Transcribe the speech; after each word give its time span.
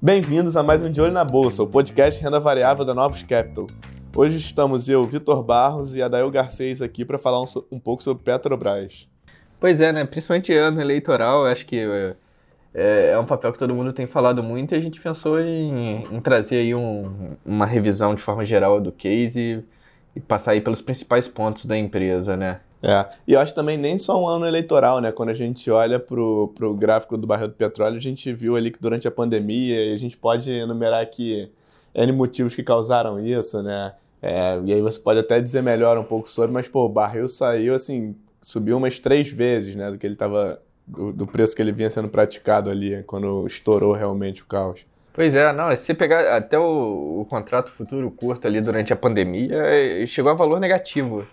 Bem-vindos 0.00 0.56
a 0.56 0.62
mais 0.62 0.82
um 0.82 0.90
De 0.90 1.02
Olho 1.02 1.12
na 1.12 1.22
Bolsa, 1.22 1.62
o 1.62 1.66
podcast 1.66 2.22
renda 2.22 2.40
variável 2.40 2.82
da 2.82 2.94
Novos 2.94 3.22
Capital. 3.22 3.66
Hoje 4.16 4.38
estamos 4.38 4.88
eu, 4.88 5.04
Vitor 5.04 5.42
Barros 5.42 5.94
e 5.94 6.02
Adael 6.02 6.30
Garcês 6.30 6.80
aqui 6.80 7.04
para 7.04 7.18
falar 7.18 7.42
um, 7.42 7.46
um, 7.70 7.78
pouco 7.78 8.02
sobre 8.02 8.24
Petrobras. 8.24 9.06
Pois 9.60 9.82
é, 9.82 9.92
né? 9.92 10.06
Principalmente 10.06 10.52
ano 10.54 10.80
eleitoral, 10.80 11.44
acho 11.44 11.66
que 11.66 11.78
é, 12.72 13.10
é, 13.12 13.18
um 13.18 13.26
papel 13.26 13.52
que 13.52 13.58
todo 13.58 13.74
mundo 13.74 13.92
tem 13.92 14.06
falado 14.06 14.42
muito 14.42 14.74
e 14.74 14.78
a 14.78 14.80
gente 14.80 14.98
pensou 14.98 15.38
em, 15.38 16.06
em 16.10 16.20
trazer 16.22 16.56
aí 16.56 16.74
um, 16.74 17.36
uma 17.44 17.66
revisão 17.66 18.14
de 18.14 18.22
forma 18.22 18.46
geral 18.46 18.80
do 18.80 18.90
case 18.90 19.62
e, 20.14 20.20
passar 20.20 20.52
aí 20.52 20.60
pelos 20.60 20.80
principais 20.80 21.28
pontos 21.28 21.64
da 21.64 21.76
empresa, 21.76 22.36
né? 22.36 22.60
É, 22.82 23.06
e 23.26 23.32
eu 23.32 23.40
acho 23.40 23.54
também 23.54 23.78
nem 23.78 23.98
só 23.98 24.22
um 24.22 24.28
ano 24.28 24.46
eleitoral, 24.46 25.00
né? 25.00 25.10
Quando 25.10 25.30
a 25.30 25.34
gente 25.34 25.70
olha 25.70 25.98
para 25.98 26.20
o 26.20 26.74
gráfico 26.78 27.16
do 27.16 27.26
barril 27.26 27.48
do 27.48 27.54
petróleo, 27.54 27.96
a 27.96 28.00
gente 28.00 28.32
viu 28.32 28.56
ali 28.56 28.70
que 28.70 28.78
durante 28.78 29.08
a 29.08 29.10
pandemia, 29.10 29.86
e 29.86 29.94
a 29.94 29.96
gente 29.96 30.16
pode 30.16 30.50
enumerar 30.50 31.02
aqui 31.02 31.50
N 31.94 32.12
motivos 32.12 32.54
que 32.54 32.62
causaram 32.62 33.18
isso, 33.24 33.62
né? 33.62 33.94
É, 34.20 34.60
e 34.64 34.72
aí 34.72 34.80
você 34.80 34.98
pode 34.98 35.20
até 35.20 35.40
dizer 35.40 35.62
melhor 35.62 35.98
um 35.98 36.04
pouco 36.04 36.28
sobre, 36.30 36.52
mas 36.52 36.68
pô, 36.68 36.86
o 36.86 36.88
barril 36.88 37.28
saiu 37.28 37.74
assim, 37.74 38.14
subiu 38.42 38.76
umas 38.76 38.98
três 38.98 39.28
vezes, 39.30 39.74
né? 39.74 39.90
Do 39.90 39.98
que 39.98 40.06
ele 40.06 40.14
estava 40.14 40.60
do, 40.86 41.12
do, 41.12 41.26
preço 41.26 41.54
que 41.54 41.62
ele 41.62 41.72
vinha 41.72 41.90
sendo 41.90 42.08
praticado 42.08 42.70
ali, 42.70 43.02
quando 43.04 43.46
estourou 43.46 43.92
realmente 43.92 44.42
o 44.42 44.46
caos. 44.46 44.84
Pois 45.14 45.32
é, 45.32 45.52
não, 45.52 45.74
se 45.76 45.84
você 45.84 45.94
pegar 45.94 46.36
até 46.36 46.58
o, 46.58 47.20
o 47.20 47.26
contrato 47.30 47.70
futuro 47.70 48.10
curto 48.10 48.48
ali 48.48 48.60
durante 48.60 48.92
a 48.92 48.96
pandemia, 48.96 49.54
é, 49.54 50.04
chegou 50.06 50.32
a 50.32 50.34
valor 50.34 50.58
negativo. 50.58 51.24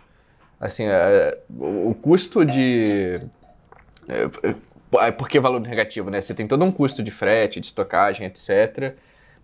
Assim, 0.60 0.86
é, 0.86 1.40
o 1.50 1.96
custo 1.96 2.46
de. 2.46 3.20
É, 4.08 4.30
é, 5.08 5.12
por 5.12 5.28
que 5.28 5.40
valor 5.40 5.60
negativo, 5.60 6.12
né? 6.12 6.22
Você 6.22 6.32
tem 6.36 6.48
todo 6.48 6.64
um 6.64 6.72
custo 6.72 7.02
de 7.02 7.10
frete, 7.10 7.60
de 7.60 7.66
estocagem, 7.66 8.28
etc. 8.28 8.94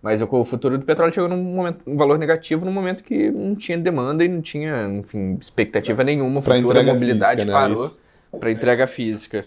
Mas 0.00 0.22
o, 0.22 0.44
futuro 0.44 0.78
do 0.78 0.84
petróleo 0.84 1.12
chegou 1.12 1.28
num 1.28 1.42
momento, 1.42 1.80
um 1.84 1.96
valor 1.96 2.16
negativo 2.16 2.64
no 2.64 2.70
momento 2.70 3.02
que 3.02 3.32
não 3.32 3.56
tinha 3.56 3.76
demanda 3.76 4.24
e 4.24 4.28
não 4.28 4.40
tinha, 4.40 4.84
enfim, 4.84 5.36
expectativa 5.40 6.04
nenhuma. 6.04 6.38
O 6.38 6.42
futuro, 6.42 6.78
a 6.78 6.82
mobilidade 6.84 7.42
física, 7.42 7.52
né? 7.52 7.74
parou 7.74 7.90
para 8.38 8.52
entrega 8.52 8.86
física. 8.86 9.44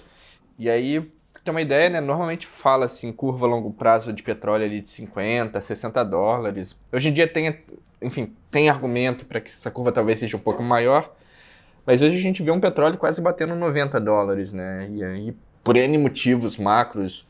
E 0.59 0.69
aí, 0.69 1.09
tem 1.43 1.51
uma 1.51 1.61
ideia, 1.61 1.89
né? 1.89 1.99
Normalmente 1.99 2.45
fala 2.45 2.85
assim, 2.85 3.11
curva 3.11 3.45
a 3.45 3.49
longo 3.49 3.71
prazo 3.71 4.13
de 4.13 4.21
petróleo 4.21 4.65
ali 4.65 4.81
de 4.81 4.89
50, 4.89 5.59
60 5.59 6.03
dólares. 6.03 6.77
Hoje 6.91 7.09
em 7.09 7.13
dia 7.13 7.27
tem, 7.27 7.57
enfim, 8.01 8.33
tem 8.49 8.69
argumento 8.69 9.25
para 9.25 9.41
que 9.41 9.49
essa 9.49 9.71
curva 9.71 9.91
talvez 9.91 10.19
seja 10.19 10.37
um 10.37 10.39
pouco 10.39 10.61
maior, 10.61 11.11
mas 11.85 12.01
hoje 12.01 12.17
a 12.17 12.21
gente 12.21 12.43
vê 12.43 12.51
um 12.51 12.59
petróleo 12.59 12.97
quase 12.97 13.21
batendo 13.21 13.55
90 13.55 13.99
dólares, 13.99 14.53
né? 14.53 14.87
E 14.91 15.03
aí, 15.03 15.35
por 15.63 15.75
N 15.77 15.97
motivos 15.97 16.57
macros, 16.57 17.27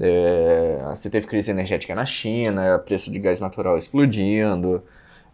é, 0.00 0.82
você 0.88 1.10
teve 1.10 1.26
crise 1.26 1.50
energética 1.50 1.94
na 1.94 2.06
China, 2.06 2.78
preço 2.78 3.10
de 3.10 3.18
gás 3.18 3.38
natural 3.40 3.76
explodindo, 3.76 4.82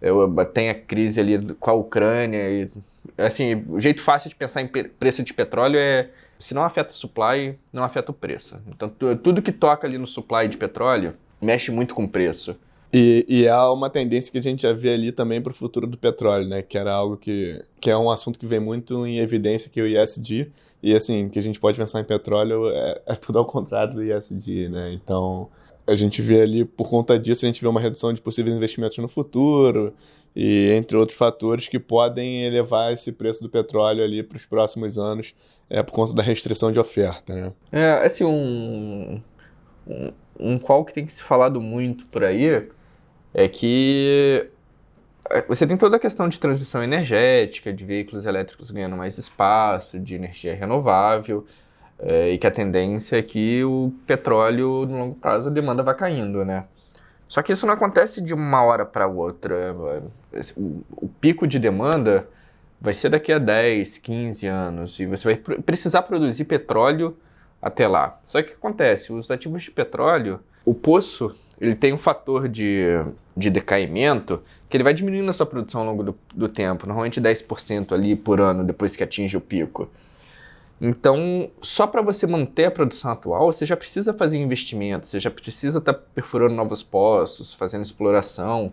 eu, 0.00 0.32
tem 0.46 0.70
a 0.70 0.74
crise 0.74 1.20
ali 1.20 1.54
com 1.54 1.70
a 1.70 1.74
Ucrânia. 1.74 2.50
E, 2.50 2.70
assim, 3.16 3.64
o 3.68 3.80
jeito 3.80 4.02
fácil 4.02 4.28
de 4.28 4.36
pensar 4.36 4.60
em 4.62 4.66
preço 4.66 5.22
de 5.22 5.32
petróleo 5.34 5.78
é 5.78 6.08
se 6.38 6.54
não 6.54 6.62
afeta 6.62 6.92
o 6.92 6.96
supply, 6.96 7.58
não 7.72 7.82
afeta 7.82 8.12
o 8.12 8.14
preço. 8.14 8.60
Então, 8.68 8.88
tudo 9.22 9.42
que 9.42 9.52
toca 9.52 9.86
ali 9.86 9.98
no 9.98 10.06
supply 10.06 10.48
de 10.48 10.56
petróleo 10.56 11.14
mexe 11.40 11.70
muito 11.70 11.94
com 11.94 12.04
o 12.04 12.08
preço. 12.08 12.56
E, 12.92 13.24
e 13.28 13.46
é 13.46 13.56
uma 13.56 13.90
tendência 13.90 14.32
que 14.32 14.38
a 14.38 14.42
gente 14.42 14.62
já 14.62 14.72
vê 14.72 14.94
ali 14.94 15.12
também 15.12 15.42
para 15.42 15.50
o 15.50 15.54
futuro 15.54 15.86
do 15.86 15.98
petróleo, 15.98 16.48
né? 16.48 16.62
Que 16.62 16.78
era 16.78 16.94
algo 16.94 17.16
que, 17.16 17.62
que 17.80 17.90
é 17.90 17.96
um 17.96 18.10
assunto 18.10 18.38
que 18.38 18.46
vem 18.46 18.60
muito 18.60 19.06
em 19.06 19.18
evidência, 19.18 19.70
que 19.70 19.78
é 19.78 19.82
o 19.82 19.86
ISD. 19.86 20.50
E 20.82 20.94
assim, 20.94 21.28
que 21.28 21.38
a 21.38 21.42
gente 21.42 21.60
pode 21.60 21.76
pensar 21.76 22.00
em 22.00 22.04
petróleo 22.04 22.68
é, 22.68 23.02
é 23.06 23.14
tudo 23.14 23.38
ao 23.38 23.44
contrário 23.44 23.94
do 23.94 24.02
ISD, 24.02 24.68
né? 24.68 24.92
Então, 24.94 25.48
a 25.86 25.94
gente 25.94 26.22
vê 26.22 26.42
ali, 26.42 26.64
por 26.64 26.88
conta 26.88 27.18
disso, 27.18 27.44
a 27.44 27.48
gente 27.48 27.60
vê 27.60 27.66
uma 27.68 27.80
redução 27.80 28.12
de 28.12 28.20
possíveis 28.20 28.54
investimentos 28.54 28.96
no 28.98 29.08
futuro 29.08 29.94
e 30.36 30.70
entre 30.70 30.96
outros 30.96 31.18
fatores 31.18 31.66
que 31.66 31.78
podem 31.78 32.44
elevar 32.44 32.92
esse 32.92 33.10
preço 33.10 33.42
do 33.42 33.48
petróleo 33.48 34.04
ali 34.04 34.22
para 34.22 34.36
os 34.36 34.46
próximos 34.46 34.98
anos 34.98 35.34
é 35.70 35.82
por 35.82 35.92
conta 35.92 36.12
da 36.12 36.22
restrição 36.22 36.72
de 36.72 36.78
oferta, 36.78 37.34
né? 37.34 37.52
É, 37.70 38.06
assim, 38.06 38.24
um, 38.24 39.20
um, 39.86 40.12
um 40.38 40.58
qual 40.58 40.84
que 40.84 40.92
tem 40.92 41.04
que 41.04 41.12
se 41.12 41.22
falado 41.22 41.60
muito 41.60 42.06
por 42.06 42.24
aí 42.24 42.68
é 43.34 43.48
que 43.48 44.50
é, 45.30 45.42
você 45.42 45.66
tem 45.66 45.76
toda 45.76 45.96
a 45.96 46.00
questão 46.00 46.28
de 46.28 46.40
transição 46.40 46.82
energética, 46.82 47.72
de 47.72 47.84
veículos 47.84 48.24
elétricos 48.24 48.70
ganhando 48.70 48.96
mais 48.96 49.18
espaço, 49.18 49.98
de 49.98 50.14
energia 50.14 50.54
renovável, 50.54 51.44
é, 51.98 52.30
e 52.30 52.38
que 52.38 52.46
a 52.46 52.50
tendência 52.50 53.18
é 53.18 53.22
que 53.22 53.62
o 53.64 53.92
petróleo, 54.06 54.86
no 54.86 54.98
longo 54.98 55.14
prazo, 55.16 55.48
a 55.48 55.52
demanda 55.52 55.82
vai 55.82 55.94
caindo, 55.94 56.44
né? 56.44 56.64
Só 57.28 57.42
que 57.42 57.52
isso 57.52 57.66
não 57.66 57.74
acontece 57.74 58.22
de 58.22 58.32
uma 58.32 58.62
hora 58.62 58.86
para 58.86 59.06
outra. 59.06 59.76
O, 60.56 60.82
o 60.92 61.08
pico 61.20 61.46
de 61.46 61.58
demanda 61.58 62.26
vai 62.80 62.94
ser 62.94 63.08
daqui 63.08 63.32
a 63.32 63.38
10, 63.38 63.98
15 63.98 64.46
anos, 64.46 65.00
e 65.00 65.06
você 65.06 65.24
vai 65.24 65.36
precisar 65.36 66.02
produzir 66.02 66.44
petróleo 66.44 67.16
até 67.60 67.88
lá. 67.88 68.20
Só 68.24 68.40
que 68.40 68.48
o 68.48 68.50
que 68.52 68.56
acontece? 68.56 69.12
Os 69.12 69.30
ativos 69.30 69.62
de 69.62 69.70
petróleo, 69.70 70.40
o 70.64 70.74
poço 70.74 71.34
ele 71.60 71.74
tem 71.74 71.92
um 71.92 71.98
fator 71.98 72.48
de, 72.48 72.86
de 73.36 73.50
decaimento 73.50 74.40
que 74.68 74.76
ele 74.76 74.84
vai 74.84 74.94
diminuindo 74.94 75.28
a 75.28 75.32
sua 75.32 75.46
produção 75.46 75.80
ao 75.80 75.86
longo 75.88 76.02
do, 76.04 76.18
do 76.32 76.48
tempo, 76.48 76.86
normalmente 76.86 77.20
10% 77.20 77.92
ali 77.92 78.14
por 78.14 78.40
ano 78.40 78.62
depois 78.62 78.94
que 78.94 79.02
atinge 79.02 79.36
o 79.36 79.40
pico. 79.40 79.90
Então, 80.80 81.50
só 81.60 81.88
para 81.88 82.00
você 82.00 82.26
manter 82.26 82.66
a 82.66 82.70
produção 82.70 83.10
atual, 83.10 83.52
você 83.52 83.66
já 83.66 83.76
precisa 83.76 84.12
fazer 84.12 84.38
investimentos, 84.38 85.10
você 85.10 85.18
já 85.18 85.30
precisa 85.30 85.78
estar 85.80 85.92
tá 85.92 86.00
perfurando 86.14 86.54
novos 86.54 86.84
poços, 86.84 87.52
fazendo 87.52 87.82
exploração. 87.82 88.72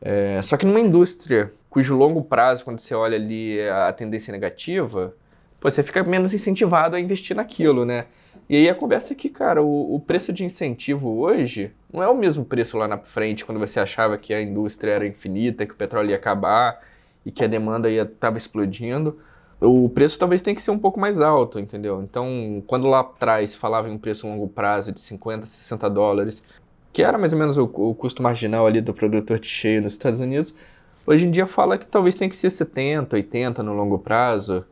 É, 0.00 0.40
só 0.42 0.56
que 0.56 0.66
numa 0.66 0.80
indústria 0.80 1.52
cujo 1.74 1.96
longo 1.96 2.22
prazo, 2.22 2.64
quando 2.64 2.78
você 2.78 2.94
olha 2.94 3.16
ali 3.16 3.60
a 3.68 3.92
tendência 3.92 4.30
negativa, 4.30 5.12
você 5.60 5.82
fica 5.82 6.04
menos 6.04 6.32
incentivado 6.32 6.94
a 6.94 7.00
investir 7.00 7.36
naquilo, 7.36 7.84
né? 7.84 8.06
E 8.48 8.56
aí 8.56 8.68
a 8.68 8.74
conversa 8.76 9.12
é 9.12 9.16
que, 9.16 9.28
cara, 9.28 9.60
o, 9.60 9.96
o, 9.96 9.98
preço 9.98 10.32
de 10.32 10.44
incentivo 10.44 11.18
hoje 11.18 11.72
não 11.92 12.00
é 12.00 12.08
o 12.08 12.16
mesmo 12.16 12.44
preço 12.44 12.78
lá 12.78 12.86
na 12.86 12.98
frente, 12.98 13.44
quando 13.44 13.58
você 13.58 13.80
achava 13.80 14.16
que 14.16 14.32
a 14.32 14.40
indústria 14.40 14.92
era 14.92 15.04
infinita, 15.04 15.66
que 15.66 15.72
o 15.72 15.76
petróleo 15.76 16.10
ia 16.10 16.16
acabar 16.16 16.80
e 17.26 17.32
que 17.32 17.42
a 17.42 17.48
demanda 17.48 17.90
estava 17.90 18.36
explodindo. 18.36 19.18
O 19.60 19.88
preço 19.88 20.16
talvez 20.16 20.42
tenha 20.42 20.54
que 20.54 20.62
ser 20.62 20.70
um 20.70 20.78
pouco 20.78 21.00
mais 21.00 21.18
alto, 21.18 21.58
entendeu? 21.58 22.00
Então, 22.04 22.62
quando 22.68 22.86
lá 22.86 23.00
atrás 23.00 23.52
falava 23.52 23.88
em 23.88 23.92
um 23.92 23.98
preço 23.98 24.28
a 24.28 24.30
longo 24.30 24.46
prazo 24.46 24.92
de 24.92 25.00
50, 25.00 25.44
60 25.44 25.90
dólares, 25.90 26.40
que 26.92 27.02
era 27.02 27.18
mais 27.18 27.32
ou 27.32 27.38
menos 27.40 27.58
o, 27.58 27.64
o 27.64 27.96
custo 27.96 28.22
marginal 28.22 28.64
ali 28.64 28.80
do 28.80 28.94
produtor 28.94 29.40
de 29.40 29.48
cheio 29.48 29.82
nos 29.82 29.94
Estados 29.94 30.20
Unidos, 30.20 30.54
hoje 31.06 31.26
em 31.26 31.30
dia 31.30 31.46
fala 31.46 31.78
que 31.78 31.86
talvez 31.86 32.14
tenha 32.14 32.28
que 32.28 32.36
ser 32.36 32.50
70, 32.50 33.16
80 33.16 33.62
no 33.62 33.74
longo 33.74 33.98
prazo. 33.98 34.64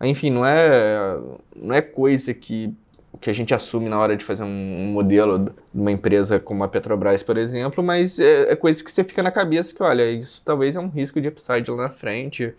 Enfim, 0.00 0.30
não 0.30 0.46
é, 0.46 1.18
não 1.56 1.74
é 1.74 1.82
coisa 1.82 2.32
que 2.32 2.74
que 3.20 3.30
a 3.30 3.32
gente 3.32 3.54
assume 3.54 3.88
na 3.88 3.98
hora 3.98 4.16
de 4.16 4.24
fazer 4.24 4.44
um, 4.44 4.46
um, 4.46 4.92
modelo 4.92 5.38
de 5.38 5.52
uma 5.74 5.90
empresa 5.90 6.38
como 6.38 6.62
a 6.62 6.68
Petrobras, 6.68 7.22
por 7.22 7.36
exemplo, 7.36 7.82
mas 7.82 8.18
é, 8.18 8.52
é, 8.52 8.56
coisa 8.56 8.82
que 8.82 8.90
você 8.92 9.02
fica 9.02 9.22
na 9.22 9.30
cabeça 9.30 9.74
que, 9.74 9.82
olha, 9.82 10.08
isso 10.10 10.42
talvez 10.44 10.76
é 10.76 10.80
um 10.80 10.88
risco 10.88 11.20
de 11.20 11.28
upside 11.28 11.70
lá 11.70 11.84
na 11.84 11.90
frente, 11.90 12.54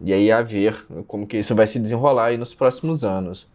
e 0.00 0.12
aí 0.12 0.32
a 0.32 0.42
ver 0.42 0.84
como 1.06 1.26
que 1.26 1.38
isso 1.38 1.54
vai 1.54 1.66
se 1.66 1.78
desenrolar 1.78 2.26
aí 2.26 2.36
nos 2.36 2.54
próximos 2.54 3.04
anos. 3.04 3.48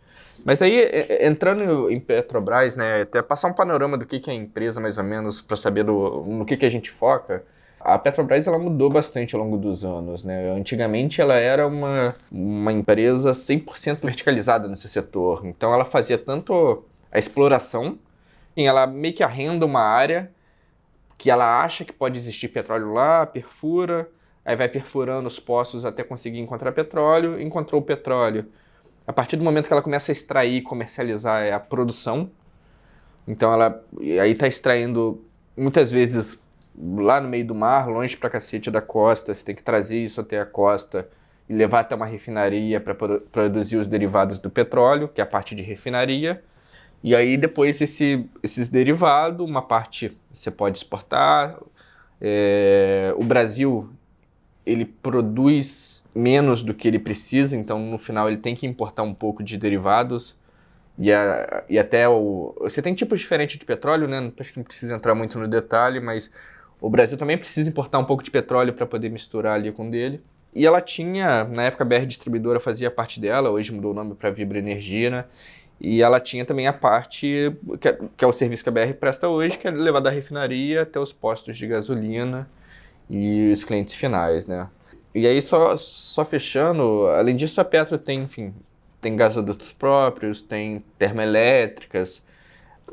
Mas 0.46 0.62
aí, 0.62 0.88
entrando 1.22 1.90
em 1.90 2.00
Petrobras, 2.00 2.76
né, 2.76 3.02
até 3.02 3.22
passar 3.22 3.50
um 3.50 3.54
panorama 3.54 3.98
do 3.98 4.06
que, 4.06 4.20
que 4.20 4.30
é 4.30 4.34
a 4.34 4.36
empresa, 4.36 4.80
mais 4.80 4.98
ou 4.98 5.04
menos, 5.04 5.42
para 5.42 5.58
saber 5.58 5.84
do, 5.84 6.24
no 6.26 6.46
que, 6.46 6.56
que 6.56 6.66
a 6.66 6.70
gente 6.70 6.90
foca, 6.92 7.44
a 7.88 7.98
Petrobras 7.98 8.46
ela 8.46 8.60
mudou 8.60 8.90
bastante 8.90 9.34
ao 9.34 9.42
longo 9.42 9.58
dos 9.58 9.86
anos. 9.86 10.22
Né? 10.22 10.52
Antigamente 10.52 11.22
ela 11.22 11.36
era 11.36 11.66
uma, 11.66 12.14
uma 12.30 12.74
empresa 12.74 13.32
100% 13.32 14.02
verticalizada 14.04 14.68
seu 14.76 14.90
setor. 14.90 15.46
Então 15.46 15.74
ela 15.74 15.86
fazia 15.86 16.18
tanto 16.18 16.84
a 17.10 17.18
exploração, 17.18 17.98
em 18.58 18.68
ela 18.68 18.86
meio 18.86 19.14
que 19.14 19.24
arrenda 19.24 19.66
uma 19.66 19.80
área 19.80 20.30
que 21.18 21.32
ela 21.32 21.64
acha 21.64 21.86
que 21.86 21.94
pode 21.94 22.18
existir 22.18 22.50
petróleo 22.50 22.94
lá, 22.94 23.26
perfura, 23.26 24.08
aí 24.46 24.56
vai 24.56 24.68
perfurando 24.68 25.28
os 25.28 25.40
poços 25.40 25.84
até 25.84 26.04
conseguir 26.04 26.40
encontrar 26.40 26.74
petróleo, 26.74 27.42
encontrou 27.42 27.82
o 27.82 27.84
petróleo. 27.84 28.46
A 29.08 29.14
partir 29.14 29.38
do 29.38 29.44
momento 29.44 29.66
que 29.68 29.74
ela 29.74 29.82
começa 29.82 30.12
a 30.12 30.14
extrair 30.14 30.58
e 30.58 30.62
comercializar 30.62 31.44
é 31.44 31.54
a 31.54 31.60
produção. 31.60 32.30
Então 33.26 33.52
ela 33.52 33.82
aí 34.00 34.32
está 34.32 34.46
extraindo 34.46 35.26
muitas 35.56 35.90
vezes 35.90 36.46
lá 36.78 37.20
no 37.20 37.28
meio 37.28 37.46
do 37.46 37.56
mar, 37.56 37.88
longe 37.88 38.16
pra 38.16 38.30
cacete 38.30 38.70
da 38.70 38.82
costa, 38.82 39.34
você 39.34 39.44
tem 39.44 39.56
que 39.56 39.64
trazer 39.64 39.98
isso 40.04 40.22
até 40.22 40.40
a 40.40 40.46
costa 40.46 41.08
e 41.50 41.54
levar 41.54 41.82
até 41.82 41.96
uma 41.96 42.06
refinaria 42.06 42.80
para 42.80 42.94
produzir 42.94 43.78
os 43.78 43.88
derivados 43.88 44.38
do 44.38 44.50
petróleo, 44.50 45.08
que 45.08 45.22
é 45.22 45.24
a 45.24 45.28
parte 45.28 45.56
de 45.56 45.64
refinaria. 45.64 46.44
E 47.04 47.16
aí 47.16 47.38
depois 47.38 47.80
esse, 47.82 48.26
esses 48.44 48.70
derivados, 48.70 49.48
uma 49.48 49.62
parte 49.62 50.18
você 50.32 50.52
pode 50.52 50.78
exportar. 50.78 51.58
É, 52.20 53.14
o 53.18 53.24
Brasil 53.24 53.90
ele 54.66 54.86
produz 54.86 56.04
menos 56.14 56.64
do 56.64 56.74
que 56.74 56.88
ele 56.88 57.00
precisa, 57.00 57.56
então 57.56 57.80
no 57.80 57.98
final 57.98 58.28
ele 58.28 58.38
tem 58.38 58.56
que 58.56 58.68
importar 58.68 59.04
um 59.04 59.14
pouco 59.14 59.44
de 59.44 59.58
derivados. 59.58 60.36
E, 61.00 61.14
a, 61.14 61.64
e 61.70 61.78
até 61.78 62.10
o. 62.10 62.56
Você 62.62 62.82
tem 62.82 62.94
tipos 62.96 63.20
diferentes 63.20 63.58
de 63.58 63.66
petróleo, 63.66 64.08
né? 64.08 64.32
Acho 64.40 64.52
que 64.52 64.58
não 64.58 64.64
precisa 64.64 64.96
entrar 64.96 65.14
muito 65.14 65.38
no 65.38 65.48
detalhe, 65.48 66.00
mas 66.00 66.32
o 66.80 66.90
Brasil 66.90 67.18
também 67.18 67.38
precisa 67.38 67.70
importar 67.70 68.00
um 68.00 68.06
pouco 68.06 68.24
de 68.24 68.32
petróleo 68.32 68.74
para 68.74 68.86
poder 68.86 69.10
misturar 69.10 69.56
ali 69.56 69.72
com 69.72 69.90
dele. 69.90 70.22
E 70.54 70.66
ela 70.66 70.82
tinha, 70.82 71.44
na 71.44 71.64
época 71.64 71.84
a 71.84 71.88
BR 71.88 72.06
Distribuidora 72.06 72.60
fazia 72.60 72.90
parte 72.90 73.20
dela, 73.20 73.50
hoje 73.50 73.72
mudou 73.72 73.92
o 73.92 73.94
nome 73.94 74.16
para 74.16 74.32
Vibra 74.32 74.58
Energia, 74.58 75.10
né? 75.10 75.26
E 75.80 76.02
ela 76.02 76.20
tinha 76.20 76.44
também 76.44 76.66
a 76.66 76.74
parte, 76.74 77.54
que 77.80 77.88
é, 77.88 78.00
que 78.18 78.26
é, 78.26 78.28
o 78.28 78.34
serviço 78.34 78.64
que 78.64 78.70
a 78.70 78.72
BR 78.72 78.94
presta 79.00 79.28
hoje, 79.28 79.60
que 79.60 79.68
é 79.68 79.72
levar 79.72 80.00
da 80.00 80.10
refinaria 80.10 80.82
até 80.82 81.00
os 81.00 81.14
postos 81.14 81.56
de 81.56 81.68
gasolina 81.68 82.50
e 83.10 83.52
os 83.52 83.64
clientes 83.64 83.94
finais, 83.94 84.48
né? 84.48 84.70
E 85.14 85.28
aí, 85.28 85.42
só, 85.42 85.76
só 85.78 86.26
fechando, 86.26 87.08
além 87.08 87.36
disso, 87.36 87.62
a 87.62 87.66
Petro 87.66 87.98
tem, 87.98 88.24
enfim, 88.24 88.54
tem 89.02 89.16
gasodutos 89.16 89.72
próprios, 89.72 90.42
tem 90.42 90.84
termoelétricas. 90.98 92.24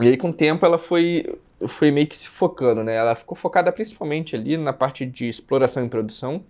E 0.00 0.08
aí, 0.08 0.16
com 0.16 0.31
o 0.31 0.32
tempo, 0.32 0.64
ela 0.64 0.78
foi, 0.78 1.38
foi 1.67 1.91
meio 1.91 2.06
que 2.06 2.17
se 2.17 2.29
focando, 2.29 2.83
né? 2.83 2.95
Ela 2.95 3.15
ficou 3.15 3.37
focada 3.37 3.71
principalmente 3.73 4.35
ali 4.37 4.56
na 4.56 4.73
parte 4.73 5.06
de 5.06 5.29
exploração 5.29 5.85
e 5.85 5.89
produção, 5.89 6.45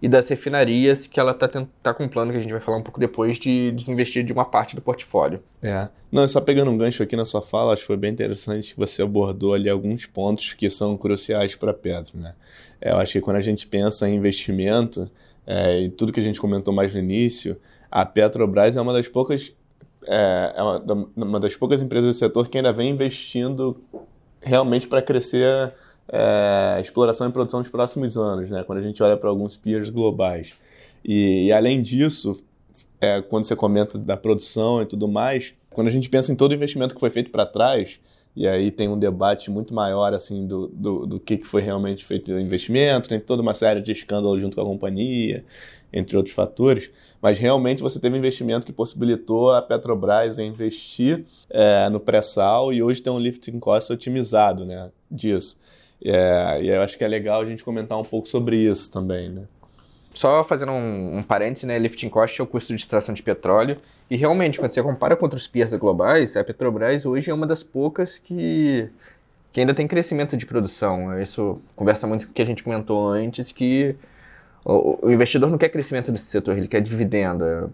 e 0.00 0.08
das 0.08 0.28
refinarias 0.28 1.06
que 1.06 1.18
ela 1.18 1.32
está 1.32 1.48
tá 1.82 1.92
com 1.92 2.04
um 2.04 2.08
plano 2.08 2.30
que 2.30 2.38
a 2.38 2.40
gente 2.40 2.52
vai 2.52 2.60
falar 2.60 2.78
um 2.78 2.82
pouco 2.82 3.00
depois 3.00 3.36
de 3.36 3.72
desinvestir 3.72 4.24
de 4.24 4.32
uma 4.32 4.44
parte 4.44 4.76
do 4.76 4.82
portfólio. 4.82 5.42
É. 5.60 5.88
Não, 6.10 6.26
só 6.28 6.40
pegando 6.40 6.70
um 6.70 6.78
gancho 6.78 7.02
aqui 7.02 7.16
na 7.16 7.24
sua 7.24 7.42
fala, 7.42 7.72
acho 7.72 7.82
que 7.82 7.86
foi 7.88 7.96
bem 7.96 8.12
interessante 8.12 8.74
que 8.74 8.78
você 8.78 9.02
abordou 9.02 9.54
ali 9.54 9.68
alguns 9.68 10.06
pontos 10.06 10.52
que 10.52 10.70
são 10.70 10.96
cruciais 10.96 11.56
para 11.56 11.72
a 11.72 11.74
Petro, 11.74 12.18
né? 12.18 12.34
É, 12.80 12.92
eu 12.92 12.96
acho 12.96 13.12
que 13.12 13.20
quando 13.20 13.36
a 13.36 13.40
gente 13.40 13.66
pensa 13.66 14.08
em 14.08 14.14
investimento, 14.14 15.10
é, 15.44 15.80
e 15.80 15.88
tudo 15.88 16.12
que 16.12 16.20
a 16.20 16.22
gente 16.22 16.40
comentou 16.40 16.72
mais 16.72 16.94
no 16.94 17.00
início, 17.00 17.60
a 17.90 18.06
Petrobras 18.06 18.76
é 18.76 18.80
uma 18.80 18.92
das 18.92 19.08
poucas 19.08 19.52
é, 20.06 20.54
é 20.56 20.62
uma, 20.62 21.10
uma 21.16 21.40
das 21.40 21.56
poucas 21.56 21.82
empresas 21.82 22.14
do 22.14 22.18
setor 22.18 22.48
que 22.48 22.56
ainda 22.56 22.72
vem 22.72 22.90
investindo 22.90 23.76
realmente 24.40 24.88
para 24.88 25.02
crescer 25.02 25.72
é, 26.10 26.78
exploração 26.80 27.28
e 27.28 27.32
produção 27.32 27.60
nos 27.60 27.68
próximos 27.68 28.16
anos, 28.16 28.48
né? 28.48 28.62
quando 28.64 28.78
a 28.78 28.82
gente 28.82 29.02
olha 29.02 29.16
para 29.16 29.28
alguns 29.28 29.56
peers 29.56 29.90
globais. 29.90 30.58
E, 31.04 31.46
e 31.46 31.52
além 31.52 31.82
disso, 31.82 32.42
é, 33.00 33.20
quando 33.20 33.44
você 33.44 33.54
comenta 33.54 33.98
da 33.98 34.16
produção 34.16 34.82
e 34.82 34.86
tudo 34.86 35.06
mais, 35.06 35.54
quando 35.70 35.88
a 35.88 35.90
gente 35.90 36.08
pensa 36.08 36.32
em 36.32 36.36
todo 36.36 36.52
o 36.52 36.54
investimento 36.54 36.94
que 36.94 37.00
foi 37.00 37.10
feito 37.10 37.30
para 37.30 37.46
trás, 37.46 38.00
e 38.34 38.46
aí 38.46 38.70
tem 38.70 38.88
um 38.88 38.98
debate 38.98 39.50
muito 39.50 39.74
maior 39.74 40.14
assim 40.14 40.46
do, 40.46 40.68
do, 40.68 41.06
do 41.06 41.20
que, 41.20 41.36
que 41.36 41.46
foi 41.46 41.60
realmente 41.60 42.04
feito 42.04 42.32
o 42.32 42.40
investimento, 42.40 43.08
tem 43.08 43.20
toda 43.20 43.42
uma 43.42 43.54
série 43.54 43.80
de 43.80 43.92
escândalos 43.92 44.40
junto 44.40 44.56
com 44.56 44.62
a 44.62 44.64
companhia, 44.64 45.44
entre 45.92 46.16
outros 46.16 46.34
fatores, 46.34 46.90
mas 47.20 47.38
realmente 47.38 47.82
você 47.82 47.98
teve 47.98 48.14
um 48.14 48.18
investimento 48.18 48.66
que 48.66 48.72
possibilitou 48.72 49.52
a 49.52 49.62
Petrobras 49.62 50.38
investir 50.38 51.24
é, 51.50 51.88
no 51.88 51.98
pré-sal 51.98 52.72
e 52.72 52.82
hoje 52.82 53.02
tem 53.02 53.12
um 53.12 53.18
lifting 53.18 53.58
cost 53.58 53.92
otimizado 53.92 54.64
né, 54.64 54.90
disso. 55.10 55.56
É, 56.04 56.58
e 56.62 56.68
eu 56.68 56.80
acho 56.82 56.96
que 56.96 57.04
é 57.04 57.08
legal 57.08 57.40
a 57.40 57.44
gente 57.44 57.64
comentar 57.64 57.98
um 57.98 58.02
pouco 58.02 58.28
sobre 58.28 58.56
isso 58.56 58.90
também, 58.90 59.28
né? 59.28 59.42
Só 60.14 60.42
fazendo 60.42 60.72
um, 60.72 61.18
um 61.18 61.22
parênteses, 61.22 61.64
né? 61.64 61.78
Lifting 61.78 62.08
cost 62.08 62.40
é 62.40 62.44
o 62.44 62.46
custo 62.46 62.74
de 62.74 62.80
extração 62.80 63.14
de 63.14 63.22
petróleo. 63.22 63.76
E 64.10 64.16
realmente, 64.16 64.58
quando 64.58 64.72
você 64.72 64.82
compara 64.82 65.14
com 65.16 65.24
outros 65.24 65.46
peers 65.46 65.72
globais, 65.74 66.36
a 66.36 66.42
Petrobras 66.42 67.04
hoje 67.04 67.30
é 67.30 67.34
uma 67.34 67.46
das 67.46 67.62
poucas 67.62 68.16
que, 68.18 68.88
que 69.52 69.60
ainda 69.60 69.74
tem 69.74 69.86
crescimento 69.86 70.36
de 70.36 70.46
produção. 70.46 71.20
Isso 71.20 71.60
conversa 71.76 72.06
muito 72.06 72.26
com 72.26 72.32
o 72.32 72.34
que 72.34 72.42
a 72.42 72.46
gente 72.46 72.62
comentou 72.62 73.08
antes, 73.08 73.52
que 73.52 73.94
o, 74.64 75.06
o 75.06 75.10
investidor 75.10 75.50
não 75.50 75.58
quer 75.58 75.68
crescimento 75.68 76.12
nesse 76.12 76.26
setor, 76.26 76.56
ele 76.56 76.68
quer 76.68 76.80
dividenda. 76.80 77.70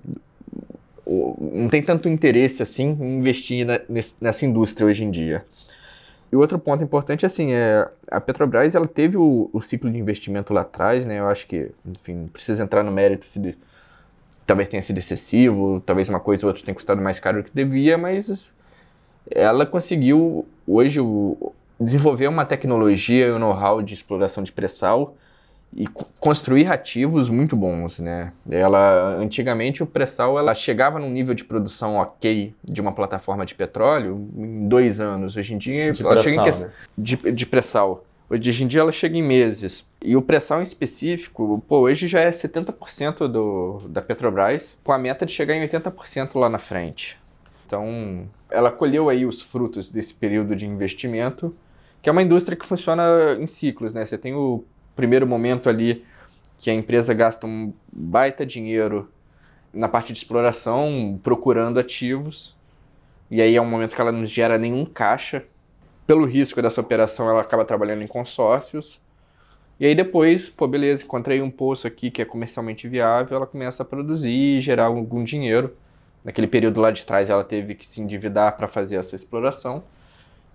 O, 1.05 1.37
não 1.55 1.69
tem 1.69 1.83
tanto 1.83 2.09
interesse 2.09 2.63
assim 2.63 2.97
em 3.01 3.19
investir 3.19 3.67
na, 3.67 3.81
nessa 4.21 4.47
indústria 4.47 4.87
hoje 4.87 5.05
em 5.05 5.11
dia. 5.11 5.45
E 6.33 6.37
outro 6.37 6.59
ponto 6.59 6.83
importante, 6.83 7.25
assim, 7.25 7.53
é 7.53 7.89
a 8.11 8.21
Petrobras, 8.21 8.75
ela 8.75 8.89
teve 8.89 9.17
o, 9.17 9.49
o, 9.53 9.61
ciclo 9.61 9.89
de 9.89 9.99
investimento 9.99 10.53
lá 10.53 10.63
atrás, 10.63 11.07
né? 11.07 11.21
Eu 11.21 11.29
acho 11.29 11.47
que, 11.47 11.71
enfim, 11.87 12.29
precisa 12.33 12.65
entrar 12.65 12.83
no 12.83 12.91
mérito 12.91 13.25
se 13.25 13.39
de, 13.39 13.57
talvez 14.45 14.69
tenha 14.69 14.83
sido 14.83 14.99
excessivo, 14.99 15.81
talvez 15.87 16.09
uma 16.09 16.19
coisa 16.19 16.45
ou 16.45 16.49
outra 16.49 16.65
tenha 16.65 16.75
custado 16.75 17.01
mais 17.01 17.21
caro 17.21 17.41
do 17.41 17.45
que 17.45 17.53
devia, 17.55 17.97
mas 17.97 18.51
ela 19.31 19.65
conseguiu 19.65 20.45
hoje 20.67 20.99
o, 21.01 21.53
desenvolver 21.79 22.27
uma 22.27 22.45
tecnologia 22.45 23.27
e 23.27 23.33
um 23.33 23.39
know-how 23.39 23.81
de 23.81 23.95
exploração 23.95 24.43
de 24.43 24.51
pré-sal 24.51 25.17
e 25.77 25.89
construir 26.21 26.71
ativos 26.71 27.29
muito 27.29 27.57
bons, 27.57 27.99
né? 27.99 28.33
Ela 28.49 29.17
antigamente 29.17 29.83
o 29.83 29.87
pré-sal 29.87 30.39
ela 30.39 30.55
chegava 30.55 31.01
num 31.01 31.11
nível 31.11 31.35
de 31.35 31.45
produção 31.45 31.97
ok 31.97 32.55
de 32.63 32.81
uma 32.81 32.93
plataforma 32.93 33.45
de 33.45 33.55
petróleo 33.55 34.29
em 34.37 34.69
dois 34.69 35.01
anos. 35.01 35.37
Hoje 35.37 35.55
em 35.55 35.59
dia 35.59 35.93
de 35.93 36.03
ela 36.03 36.23
chega 36.23 36.49
em 36.49 36.61
né? 36.61 36.71
de, 36.97 37.17
de 37.17 37.47
pré-sal. 37.47 38.05
Hoje 38.31 38.65
em 38.65 38.67
dia 38.69 38.81
ela 38.81 38.93
chega 38.93 39.17
em 39.17 39.23
meses. 39.23 39.91
E 40.03 40.17
o 40.17 40.23
pré-sal 40.23 40.61
em 40.61 40.63
específico, 40.63 41.63
pô, 41.69 41.81
hoje 41.81 42.07
já 42.07 42.21
é 42.21 42.31
70% 42.31 43.27
do, 43.27 43.83
da 43.89 44.01
Petrobras, 44.01 44.79
com 44.83 44.93
a 44.93 44.99
meta 44.99 45.27
de 45.27 45.33
chegar 45.33 45.55
em 45.55 45.67
80% 45.67 46.39
lá 46.39 46.49
na 46.49 46.59
frente. 46.59 47.19
Então, 47.67 48.29
ela 48.51 48.71
colheu 48.71 49.09
aí 49.09 49.27
os 49.27 49.43
frutos 49.43 49.91
desse 49.91 50.15
período 50.15 50.55
de 50.55 50.67
investimento, 50.67 51.55
que 52.01 52.09
é 52.09 52.13
uma 52.13 52.23
indústria 52.23 52.57
que 52.57 52.67
funciona 52.67 53.37
em 53.39 53.47
ciclos, 53.47 53.93
né? 53.93 54.05
Você 54.07 54.17
tem 54.17 54.35
o 54.35 54.65
primeiro 54.95 55.27
momento 55.27 55.69
ali 55.69 56.05
que 56.59 56.71
a 56.71 56.75
empresa 56.75 57.13
gasta 57.13 57.47
um 57.47 57.73
baita 57.93 58.47
dinheiro 58.47 59.11
na 59.73 59.89
parte 59.89 60.13
de 60.13 60.19
exploração, 60.19 61.19
procurando 61.23 61.81
ativos, 61.81 62.55
e 63.31 63.43
aí 63.43 63.57
é 63.57 63.61
um 63.61 63.69
momento 63.69 63.95
que 63.95 64.01
ela 64.01 64.13
não 64.13 64.25
gera 64.25 64.57
nenhum 64.57 64.85
caixa. 64.85 65.45
Pelo 66.07 66.25
risco 66.25 66.63
dessa 66.63 66.81
operação, 66.81 67.29
ela 67.29 67.41
acaba 67.41 67.65
trabalhando 67.65 68.03
em 68.03 68.07
consórcios. 68.07 69.01
E 69.81 69.87
aí 69.87 69.95
depois, 69.95 70.49
pô, 70.49 70.69
beleza, 70.69 71.03
encontrei 71.03 71.43
um 71.43 71.51
poço 71.51 71.87
aqui 71.87 72.11
que 72.11 72.23
é 72.23 72.25
comercialmente 72.25 72.87
viável, 72.89 73.37
ela 73.37 73.47
começa 73.47 73.83
a 73.83 73.87
produzir 73.87 74.31
e 74.31 74.61
gerar 74.61 74.85
algum 74.85 75.25
dinheiro. 75.25 75.77
Naquele 76.23 76.47
período 76.47 76.81
lá 76.81 76.91
de 76.91 77.05
trás, 77.05 77.29
ela 77.29 77.43
teve 77.43 77.75
que 77.75 77.87
se 77.87 78.01
endividar 78.01 78.57
para 78.57 78.69
fazer 78.69 78.97
essa 78.97 79.17
exploração. 79.17 79.83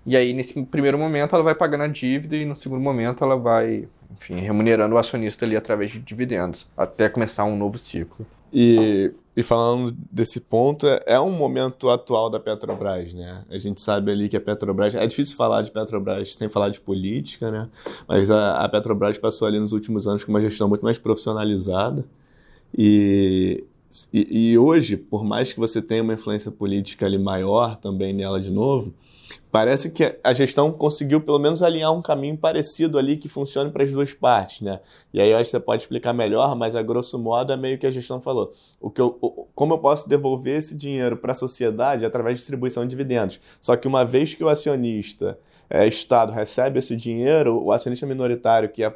E 0.09 0.17
aí, 0.17 0.33
nesse 0.33 0.59
primeiro 0.63 0.97
momento, 0.97 1.35
ela 1.35 1.43
vai 1.43 1.53
pagando 1.53 1.83
a 1.83 1.87
dívida 1.87 2.35
e 2.35 2.43
no 2.43 2.55
segundo 2.55 2.81
momento 2.81 3.23
ela 3.23 3.37
vai 3.37 3.87
enfim, 4.09 4.37
remunerando 4.37 4.95
o 4.95 4.97
acionista 4.97 5.45
ali 5.45 5.55
através 5.55 5.91
de 5.91 5.99
dividendos, 5.99 6.67
até 6.75 7.07
começar 7.07 7.43
um 7.43 7.55
novo 7.55 7.77
ciclo. 7.77 8.25
E, 8.51 9.13
e 9.37 9.43
falando 9.43 9.95
desse 10.11 10.39
ponto, 10.41 10.87
é, 11.05 11.19
um 11.19 11.29
momento 11.29 11.91
atual 11.91 12.27
da 12.27 12.39
Petrobras, 12.39 13.13
né? 13.13 13.45
A 13.51 13.59
gente 13.59 13.81
sabe 13.81 14.11
ali 14.11 14.27
que 14.27 14.35
a 14.35 14.41
Petrobras. 14.41 14.95
É 14.95 15.05
difícil 15.05 15.37
falar 15.37 15.61
de 15.61 15.69
Petrobras 15.69 16.33
sem 16.33 16.49
falar 16.49 16.69
de 16.69 16.81
política, 16.81 17.51
né? 17.51 17.69
Mas 18.07 18.31
a, 18.31 18.65
a 18.65 18.67
Petrobras 18.67 19.15
passou 19.19 19.47
ali 19.47 19.59
nos 19.59 19.73
últimos 19.73 20.07
anos 20.07 20.23
com 20.23 20.31
uma 20.31 20.41
gestão 20.41 20.67
muito 20.67 20.81
mais 20.81 20.97
profissionalizada. 20.97 22.03
E, 22.75 23.63
e, 24.11 24.53
e 24.53 24.57
hoje, 24.57 24.97
por 24.97 25.23
mais 25.23 25.53
que 25.53 25.59
você 25.59 25.83
tenha 25.83 26.01
uma 26.01 26.15
influência 26.15 26.49
política 26.49 27.05
ali 27.05 27.19
maior 27.19 27.75
também 27.75 28.11
nela 28.11 28.41
de 28.41 28.49
novo, 28.49 28.91
Parece 29.51 29.91
que 29.91 30.17
a 30.23 30.31
gestão 30.31 30.71
conseguiu 30.71 31.21
pelo 31.21 31.39
menos 31.39 31.63
alinhar 31.63 31.91
um 31.91 32.01
caminho 32.01 32.37
parecido 32.37 32.97
ali 32.97 33.17
que 33.17 33.27
funcione 33.27 33.71
para 33.71 33.83
as 33.83 33.91
duas 33.91 34.13
partes, 34.13 34.61
né? 34.61 34.79
E 35.13 35.19
aí 35.19 35.29
eu 35.29 35.37
acho 35.37 35.45
que 35.45 35.51
você 35.51 35.59
pode 35.59 35.83
explicar 35.83 36.13
melhor, 36.13 36.55
mas 36.55 36.75
a 36.75 36.81
grosso 36.81 37.17
modo 37.17 37.51
é 37.51 37.57
meio 37.57 37.77
que 37.77 37.87
a 37.87 37.91
gestão 37.91 38.21
falou. 38.21 38.53
O 38.79 38.89
que 38.89 39.01
eu, 39.01 39.47
como 39.55 39.73
eu 39.73 39.77
posso 39.79 40.07
devolver 40.07 40.59
esse 40.59 40.75
dinheiro 40.75 41.17
para 41.17 41.31
a 41.31 41.35
sociedade 41.35 42.05
através 42.05 42.37
de 42.37 42.41
distribuição 42.41 42.83
de 42.83 42.89
dividendos? 42.89 43.39
Só 43.59 43.75
que 43.75 43.87
uma 43.87 44.05
vez 44.05 44.35
que 44.35 44.43
o 44.43 44.49
acionista, 44.49 45.37
é, 45.69 45.87
Estado, 45.87 46.31
recebe 46.31 46.79
esse 46.79 46.95
dinheiro, 46.95 47.61
o 47.63 47.71
acionista 47.71 48.05
minoritário, 48.05 48.69
que 48.69 48.83
é 48.83 48.95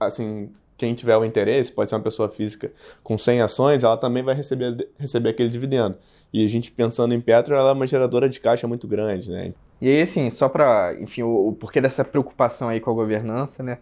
assim 0.00 0.50
quem 0.82 0.94
tiver 0.94 1.16
o 1.16 1.24
interesse, 1.24 1.72
pode 1.72 1.88
ser 1.88 1.94
uma 1.94 2.02
pessoa 2.02 2.28
física 2.28 2.72
com 3.04 3.16
100 3.16 3.40
ações, 3.42 3.84
ela 3.84 3.96
também 3.96 4.20
vai 4.20 4.34
receber, 4.34 4.88
receber 4.98 5.28
aquele 5.28 5.48
dividendo. 5.48 5.96
E 6.32 6.44
a 6.44 6.48
gente 6.48 6.72
pensando 6.72 7.14
em 7.14 7.20
Petro, 7.20 7.54
ela 7.54 7.70
é 7.70 7.72
uma 7.72 7.86
geradora 7.86 8.28
de 8.28 8.40
caixa 8.40 8.66
muito 8.66 8.88
grande, 8.88 9.30
né? 9.30 9.52
E 9.80 9.88
aí, 9.88 10.02
assim, 10.02 10.28
só 10.28 10.48
para, 10.48 10.92
enfim, 11.00 11.22
o, 11.22 11.48
o, 11.48 11.52
porquê 11.52 11.80
dessa 11.80 12.04
preocupação 12.04 12.68
aí 12.68 12.80
com 12.80 12.90
a 12.90 12.94
governança, 12.94 13.62
né? 13.62 13.78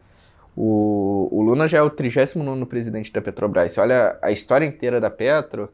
O, 0.54 1.26
o 1.32 1.40
Luna 1.42 1.66
já 1.66 1.78
é 1.78 1.82
o 1.82 1.88
39 1.88 2.66
presidente 2.66 3.10
da 3.10 3.22
Petrobras. 3.22 3.72
Você 3.72 3.80
olha 3.80 4.18
a 4.20 4.30
história 4.30 4.66
inteira 4.66 5.00
da 5.00 5.08
Petro, 5.08 5.70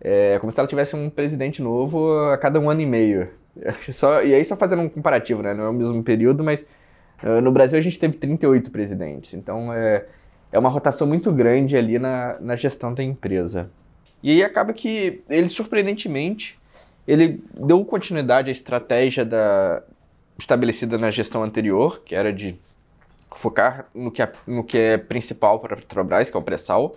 é 0.00 0.38
como 0.38 0.50
se 0.50 0.58
ela 0.58 0.66
tivesse 0.66 0.96
um 0.96 1.10
presidente 1.10 1.60
novo 1.60 2.18
a 2.30 2.38
cada 2.38 2.58
um 2.58 2.70
ano 2.70 2.80
e 2.80 2.86
meio. 2.86 3.28
Só, 3.92 4.22
e 4.22 4.34
aí, 4.34 4.42
só 4.42 4.56
fazendo 4.56 4.80
um 4.80 4.88
comparativo, 4.88 5.42
né? 5.42 5.52
Não 5.52 5.64
é 5.64 5.68
o 5.68 5.74
mesmo 5.74 6.02
período, 6.02 6.42
mas 6.42 6.64
uh, 7.22 7.42
no 7.42 7.52
Brasil 7.52 7.78
a 7.78 7.82
gente 7.82 7.98
teve 7.98 8.16
38 8.16 8.70
presidentes. 8.70 9.34
Então, 9.34 9.70
é 9.70 10.06
é 10.52 10.58
uma 10.58 10.68
rotação 10.68 11.06
muito 11.06 11.32
grande 11.32 11.76
ali 11.76 11.98
na, 11.98 12.38
na 12.38 12.54
gestão 12.54 12.92
da 12.92 13.02
empresa. 13.02 13.70
E 14.22 14.30
aí 14.30 14.44
acaba 14.44 14.72
que 14.72 15.22
ele, 15.28 15.48
surpreendentemente, 15.48 16.58
ele 17.08 17.42
deu 17.58 17.84
continuidade 17.84 18.48
à 18.48 18.52
estratégia 18.52 19.24
da, 19.24 19.82
estabelecida 20.38 20.98
na 20.98 21.10
gestão 21.10 21.42
anterior, 21.42 22.02
que 22.04 22.14
era 22.14 22.32
de 22.32 22.58
focar 23.34 23.86
no 23.94 24.10
que 24.10 24.22
é, 24.22 24.32
no 24.46 24.62
que 24.62 24.78
é 24.78 24.98
principal 24.98 25.58
para 25.58 25.74
a 25.74 25.76
Petrobras, 25.76 26.30
que 26.30 26.36
é 26.36 26.40
o 26.40 26.42
pré-sal, 26.42 26.96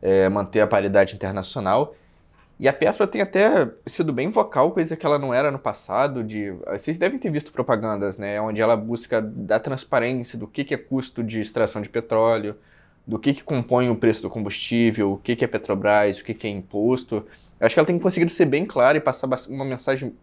é, 0.00 0.28
manter 0.28 0.60
a 0.60 0.66
paridade 0.66 1.14
internacional. 1.14 1.94
E 2.60 2.68
a 2.68 2.74
Petro 2.74 3.06
tem 3.06 3.22
até 3.22 3.70
sido 3.86 4.12
bem 4.12 4.28
vocal, 4.28 4.70
coisa 4.72 4.94
que 4.94 5.06
ela 5.06 5.18
não 5.18 5.32
era 5.32 5.50
no 5.50 5.58
passado. 5.58 6.22
De, 6.22 6.52
vocês 6.66 6.98
devem 6.98 7.18
ter 7.18 7.30
visto 7.30 7.50
propagandas, 7.50 8.18
né? 8.18 8.38
Onde 8.38 8.60
ela 8.60 8.76
busca 8.76 9.22
dar 9.22 9.60
transparência 9.60 10.38
do 10.38 10.46
que, 10.46 10.62
que 10.62 10.74
é 10.74 10.76
custo 10.76 11.22
de 11.24 11.40
extração 11.40 11.80
de 11.80 11.88
petróleo, 11.88 12.54
do 13.06 13.18
que, 13.18 13.32
que 13.32 13.42
compõe 13.42 13.88
o 13.88 13.96
preço 13.96 14.20
do 14.20 14.28
combustível, 14.28 15.12
o 15.12 15.16
que, 15.16 15.34
que 15.34 15.42
é 15.42 15.48
Petrobras, 15.48 16.18
o 16.18 16.24
que, 16.24 16.34
que 16.34 16.46
é 16.46 16.50
imposto. 16.50 17.26
Eu 17.58 17.66
acho 17.66 17.74
que 17.74 17.80
ela 17.80 17.86
tem 17.86 17.98
conseguido 17.98 18.30
ser 18.30 18.44
bem 18.44 18.66
clara 18.66 18.98
e 18.98 19.00
passar 19.00 19.26
uma 19.48 19.64
mensagem 19.64 20.14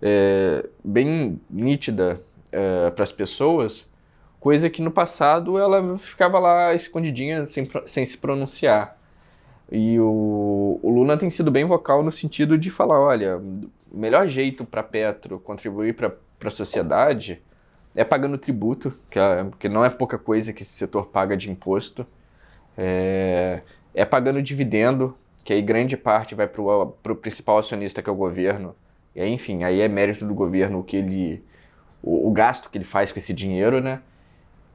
é, 0.00 0.64
bem 0.84 1.40
nítida 1.50 2.20
é, 2.52 2.90
para 2.92 3.02
as 3.02 3.10
pessoas, 3.10 3.90
coisa 4.38 4.70
que 4.70 4.80
no 4.80 4.92
passado 4.92 5.58
ela 5.58 5.98
ficava 5.98 6.38
lá 6.38 6.72
escondidinha 6.72 7.46
sem, 7.46 7.68
sem 7.84 8.06
se 8.06 8.16
pronunciar. 8.16 8.96
E 9.70 9.98
o, 9.98 10.78
o 10.82 10.90
Lula 10.90 11.16
tem 11.16 11.30
sido 11.30 11.50
bem 11.50 11.64
vocal 11.64 12.02
no 12.02 12.12
sentido 12.12 12.58
de 12.58 12.70
falar, 12.70 13.00
olha, 13.00 13.38
o 13.38 13.70
melhor 13.98 14.26
jeito 14.26 14.64
para 14.64 14.82
Petro 14.82 15.38
contribuir 15.38 15.94
para 15.94 16.12
a 16.44 16.50
sociedade 16.50 17.42
é 17.96 18.04
pagando 18.04 18.36
tributo, 18.36 18.92
que, 19.10 19.18
é, 19.18 19.46
que 19.58 19.68
não 19.68 19.84
é 19.84 19.90
pouca 19.90 20.18
coisa 20.18 20.52
que 20.52 20.62
esse 20.62 20.72
setor 20.72 21.06
paga 21.06 21.36
de 21.36 21.50
imposto, 21.50 22.06
é, 22.76 23.62
é 23.94 24.04
pagando 24.04 24.42
dividendo, 24.42 25.16
que 25.44 25.52
aí 25.52 25.62
grande 25.62 25.96
parte 25.96 26.34
vai 26.34 26.48
para 26.48 27.12
o 27.12 27.16
principal 27.16 27.58
acionista, 27.58 28.02
que 28.02 28.10
é 28.10 28.12
o 28.12 28.16
governo. 28.16 28.74
E 29.14 29.20
aí, 29.20 29.30
enfim, 29.30 29.62
aí 29.62 29.80
é 29.80 29.88
mérito 29.88 30.26
do 30.26 30.34
governo 30.34 30.82
que 30.82 30.96
ele. 30.96 31.44
O, 32.02 32.28
o, 32.28 32.32
gasto 32.32 32.68
que 32.68 32.76
ele 32.76 32.84
faz 32.84 33.12
com 33.12 33.18
esse 33.18 33.32
dinheiro, 33.32 33.80
né? 33.80 34.00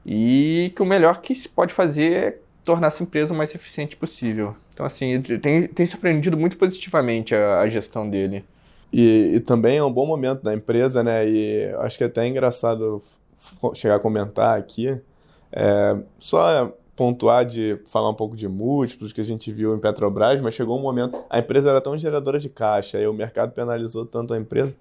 E 0.04 0.72
que 0.74 0.82
o 0.82 0.86
melhor 0.86 1.20
que 1.20 1.34
se 1.34 1.48
pode 1.48 1.74
fazer 1.74 2.12
é 2.12 2.38
tornar 2.64 2.88
essa 2.88 3.02
empresa 3.02 3.32
o 3.32 3.36
mais 3.36 3.54
eficiente 3.54 3.96
possível. 3.96 4.54
Então, 4.72 4.86
assim, 4.86 5.20
tem, 5.22 5.66
tem 5.68 5.86
surpreendido 5.86 6.36
muito 6.36 6.56
positivamente 6.56 7.34
a, 7.34 7.60
a 7.60 7.68
gestão 7.68 8.08
dele. 8.08 8.44
E, 8.92 9.32
e, 9.34 9.40
também 9.40 9.78
é 9.78 9.84
um 9.84 9.92
bom 9.92 10.06
momento 10.06 10.42
da 10.42 10.52
empresa, 10.52 11.02
né? 11.02 11.28
E 11.28 11.72
acho 11.78 11.96
que 11.96 12.04
é 12.04 12.06
até 12.06 12.26
engraçado 12.26 13.02
chegar 13.74 13.96
a 13.96 14.00
comentar 14.00 14.58
aqui. 14.58 14.98
É, 15.52 15.96
só 16.18 16.72
pontuar 16.96 17.46
de 17.46 17.78
falar 17.86 18.10
um 18.10 18.14
pouco 18.14 18.36
de 18.36 18.46
múltiplos 18.46 19.12
que 19.12 19.20
a 19.20 19.24
gente 19.24 19.50
viu 19.52 19.74
em 19.74 19.78
Petrobras, 19.78 20.40
mas 20.40 20.54
chegou 20.54 20.78
um 20.78 20.82
momento. 20.82 21.18
A 21.30 21.38
empresa 21.38 21.70
era 21.70 21.80
tão 21.80 21.96
geradora 21.96 22.38
de 22.38 22.48
caixa 22.48 22.98
e 22.98 23.06
o 23.06 23.12
mercado 23.12 23.52
penalizou 23.52 24.04
tanto 24.04 24.34
a 24.34 24.38
empresa 24.38 24.76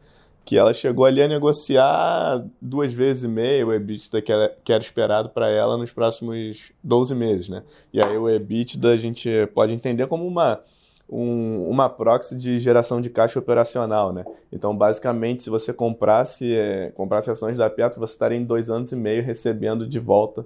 que 0.49 0.57
ela 0.57 0.73
chegou 0.73 1.05
ali 1.05 1.21
a 1.21 1.27
negociar 1.27 2.43
duas 2.59 2.91
vezes 2.91 3.21
e 3.21 3.27
meia 3.27 3.67
o 3.67 3.71
EBITDA 3.71 4.19
que 4.19 4.31
era, 4.31 4.57
que 4.63 4.73
era 4.73 4.81
esperado 4.81 5.29
para 5.29 5.47
ela 5.47 5.77
nos 5.77 5.91
próximos 5.91 6.71
12 6.83 7.13
meses, 7.13 7.49
né? 7.49 7.61
E 7.93 8.01
aí 8.01 8.17
o 8.17 8.27
EBITDA 8.27 8.89
a 8.89 8.97
gente 8.97 9.29
pode 9.53 9.73
entender 9.73 10.07
como 10.07 10.25
uma, 10.25 10.59
um, 11.07 11.69
uma 11.69 11.87
proxy 11.87 12.35
de 12.35 12.57
geração 12.57 12.99
de 12.99 13.11
caixa 13.11 13.37
operacional, 13.37 14.11
né? 14.11 14.25
Então, 14.51 14.75
basicamente, 14.75 15.43
se 15.43 15.51
você 15.51 15.71
comprasse, 15.71 16.51
é, 16.51 16.89
comprasse 16.95 17.29
ações 17.29 17.55
da 17.55 17.69
Petro, 17.69 17.99
você 17.99 18.13
estaria 18.13 18.39
em 18.39 18.43
dois 18.43 18.71
anos 18.71 18.91
e 18.91 18.95
meio 18.95 19.21
recebendo 19.21 19.87
de 19.87 19.99
volta 19.99 20.43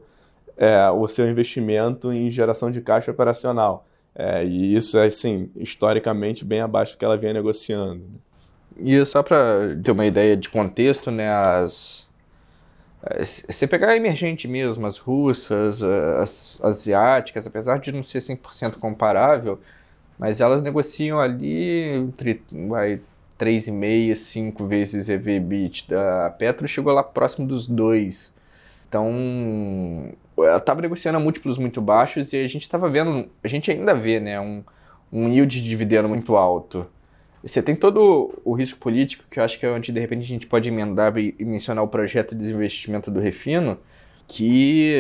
é, 0.57 0.85
o 0.89 1.07
seu 1.07 1.29
investimento 1.29 2.11
em 2.11 2.29
geração 2.29 2.69
de 2.69 2.81
caixa 2.81 3.09
operacional. 3.09 3.87
É, 4.13 4.43
e 4.43 4.75
isso 4.75 4.97
é, 4.97 5.05
assim, 5.05 5.49
historicamente 5.55 6.43
bem 6.43 6.59
abaixo 6.59 6.93
do 6.93 6.97
que 6.97 7.05
ela 7.05 7.15
vinha 7.15 7.31
negociando. 7.31 8.01
Né? 8.01 8.32
E 8.77 9.05
só 9.05 9.21
para 9.23 9.77
ter 9.83 9.91
uma 9.91 10.05
ideia 10.05 10.35
de 10.35 10.49
contexto, 10.49 11.11
né, 11.11 11.29
as 11.29 12.07
você 13.49 13.67
pegar 13.67 13.97
emergente 13.97 14.47
mesmo, 14.47 14.87
as 14.87 14.97
russas, 14.97 15.83
as 15.83 16.59
asiáticas, 16.63 17.45
apesar 17.45 17.79
de 17.79 17.91
não 17.91 18.01
ser 18.01 18.19
100% 18.19 18.77
comparável, 18.79 19.59
mas 20.17 20.39
elas 20.39 20.61
negociam 20.61 21.19
ali 21.19 21.81
entre 21.95 22.41
vai, 22.69 23.01
3,5, 23.37 24.15
5 24.15 24.67
vezes 24.67 25.09
EV/EBITDA. 25.09 26.27
A 26.27 26.29
Petro 26.29 26.67
chegou 26.67 26.93
lá 26.93 27.03
próximo 27.03 27.45
dos 27.45 27.67
2. 27.67 28.33
Então, 28.87 30.13
ela 30.37 30.57
estava 30.57 30.81
negociando 30.81 31.17
a 31.17 31.21
múltiplos 31.21 31.57
muito 31.57 31.81
baixos 31.81 32.31
e 32.31 32.37
a 32.37 32.47
gente 32.47 32.61
estava 32.61 32.89
vendo, 32.89 33.27
a 33.43 33.47
gente 33.47 33.69
ainda 33.71 33.93
vê, 33.93 34.19
né, 34.19 34.39
um, 34.39 34.63
um 35.11 35.27
yield 35.29 35.61
de 35.61 35.67
dividendo 35.67 36.07
muito 36.07 36.35
alto. 36.37 36.87
Você 37.43 37.61
tem 37.61 37.75
todo 37.75 38.33
o 38.45 38.53
risco 38.53 38.79
político, 38.79 39.25
que 39.29 39.37
eu 39.37 39.43
acho 39.43 39.59
que 39.59 39.65
é 39.65 39.69
onde 39.69 39.91
de 39.91 39.99
repente 39.99 40.23
a 40.23 40.27
gente 40.27 40.47
pode 40.47 40.69
emendar 40.69 41.17
e 41.17 41.35
mencionar 41.43 41.83
o 41.83 41.87
projeto 41.89 42.33
de 42.33 42.45
desinvestimento 42.45 43.11
do 43.11 43.19
Refino, 43.19 43.77
que 44.25 44.95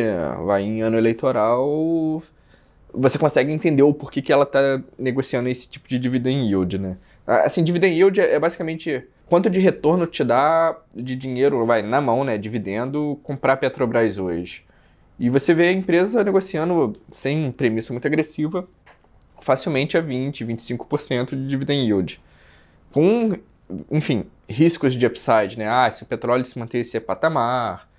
vai 0.45 0.63
em 0.63 0.81
ano 0.81 0.97
eleitoral, 0.97 2.21
você 2.93 3.17
consegue 3.17 3.53
entender 3.53 3.83
o 3.83 3.93
porquê 3.93 4.21
que 4.21 4.33
ela 4.33 4.43
está 4.43 4.81
negociando 4.99 5.47
esse 5.47 5.69
tipo 5.69 5.87
de 5.87 5.97
dividend 5.97 6.45
yield, 6.45 6.77
né? 6.77 6.97
Assim, 7.25 7.63
dividend 7.63 7.95
yield 7.95 8.19
é 8.19 8.37
basicamente 8.37 9.07
quanto 9.25 9.49
de 9.49 9.61
retorno 9.61 10.05
te 10.05 10.25
dá 10.25 10.77
de 10.93 11.15
dinheiro, 11.15 11.65
vai, 11.65 11.81
na 11.81 12.01
mão, 12.01 12.25
né, 12.25 12.37
dividendo, 12.37 13.17
comprar 13.23 13.55
Petrobras 13.55 14.17
hoje. 14.17 14.65
E 15.17 15.29
você 15.29 15.53
vê 15.53 15.69
a 15.69 15.71
empresa 15.71 16.21
negociando 16.25 16.93
sem 17.09 17.53
premissa 17.53 17.93
muito 17.93 18.05
agressiva, 18.05 18.67
facilmente 19.39 19.97
a 19.97 20.01
20, 20.01 20.43
25% 20.45 21.29
de 21.29 21.47
dividend 21.47 21.85
yield 21.85 22.21
com, 22.93 23.35
enfim, 23.91 24.25
riscos 24.47 24.93
de 24.93 25.05
upside, 25.05 25.57
né? 25.57 25.67
Ah, 25.67 25.89
se 25.91 26.03
o 26.03 26.05
petróleo 26.05 26.45
se 26.45 26.57
manter 26.57 26.79
esse 26.79 26.97
patamar, 26.99 27.89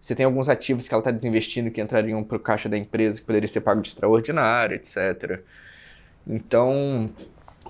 você 0.00 0.14
tem 0.14 0.26
alguns 0.26 0.48
ativos 0.48 0.86
que 0.86 0.94
ela 0.94 1.00
está 1.00 1.10
desinvestindo 1.10 1.70
que 1.70 1.80
entrariam 1.80 2.22
para 2.22 2.36
o 2.36 2.40
caixa 2.40 2.68
da 2.68 2.76
empresa 2.76 3.20
que 3.20 3.26
poderia 3.26 3.48
ser 3.48 3.62
pago 3.62 3.80
de 3.80 3.88
extraordinário, 3.88 4.76
etc. 4.76 5.40
Então, 6.26 7.10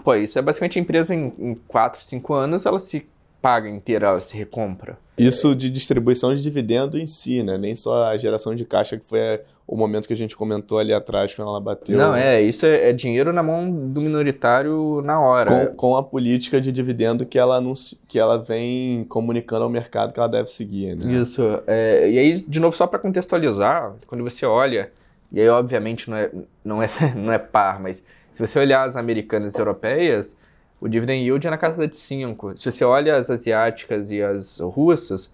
pô, 0.04 0.14
isso 0.14 0.38
é 0.38 0.42
basicamente 0.42 0.78
a 0.78 0.82
empresa 0.82 1.14
em, 1.14 1.32
em 1.38 1.54
4, 1.68 2.02
5 2.02 2.34
anos, 2.34 2.66
ela 2.66 2.80
se 2.80 3.06
paga 3.40 3.68
inteira, 3.68 4.06
ela 4.06 4.20
se 4.20 4.36
recompra. 4.36 4.98
Isso 5.16 5.54
de 5.54 5.70
distribuição 5.70 6.34
de 6.34 6.42
dividendo 6.42 6.98
em 6.98 7.06
si, 7.06 7.42
né? 7.42 7.58
Nem 7.58 7.74
só 7.74 8.10
a 8.10 8.16
geração 8.16 8.54
de 8.54 8.64
caixa, 8.64 8.96
que 8.96 9.04
foi 9.04 9.40
o 9.66 9.76
momento 9.76 10.06
que 10.06 10.12
a 10.12 10.16
gente 10.16 10.36
comentou 10.36 10.78
ali 10.78 10.92
atrás, 10.92 11.34
quando 11.34 11.48
ela 11.48 11.60
bateu. 11.60 11.96
Não, 11.96 12.14
é, 12.14 12.42
isso 12.42 12.66
é, 12.66 12.90
é 12.90 12.92
dinheiro 12.92 13.32
na 13.32 13.42
mão 13.42 13.70
do 13.70 14.00
minoritário 14.00 15.00
na 15.02 15.20
hora. 15.20 15.50
Com, 15.68 15.74
com, 15.74 15.96
a 15.96 16.02
política 16.02 16.60
de 16.60 16.72
dividendo 16.72 17.24
que 17.24 17.38
ela, 17.38 17.56
anunci, 17.56 17.98
que 18.08 18.18
ela 18.18 18.38
vem 18.38 19.04
comunicando 19.04 19.64
ao 19.64 19.70
mercado 19.70 20.12
que 20.12 20.18
ela 20.18 20.28
deve 20.28 20.50
seguir, 20.50 20.96
né? 20.96 21.12
Isso. 21.12 21.42
É, 21.66 22.10
e 22.10 22.18
aí, 22.18 22.40
de 22.40 22.60
novo, 22.60 22.76
só 22.76 22.86
para 22.86 22.98
contextualizar, 22.98 23.94
quando 24.06 24.24
você 24.24 24.44
olha, 24.44 24.90
e 25.30 25.40
aí 25.40 25.48
obviamente 25.48 26.10
não 26.10 26.16
é, 26.16 26.30
não, 26.64 26.82
é, 26.82 26.88
não 27.16 27.32
é 27.32 27.38
par, 27.38 27.80
mas 27.80 28.04
se 28.34 28.46
você 28.46 28.58
olhar 28.58 28.86
as 28.86 28.96
americanas 28.96 29.54
e 29.54 29.58
europeias, 29.60 30.36
o 30.80 30.88
dividend 30.88 31.22
yield 31.22 31.46
é 31.46 31.50
na 31.50 31.58
casa 31.58 31.86
de 31.86 31.96
5. 31.96 32.56
Se 32.56 32.70
você 32.70 32.84
olha 32.84 33.16
as 33.16 33.30
asiáticas 33.30 34.10
e 34.10 34.22
as 34.22 34.58
russas, 34.58 35.32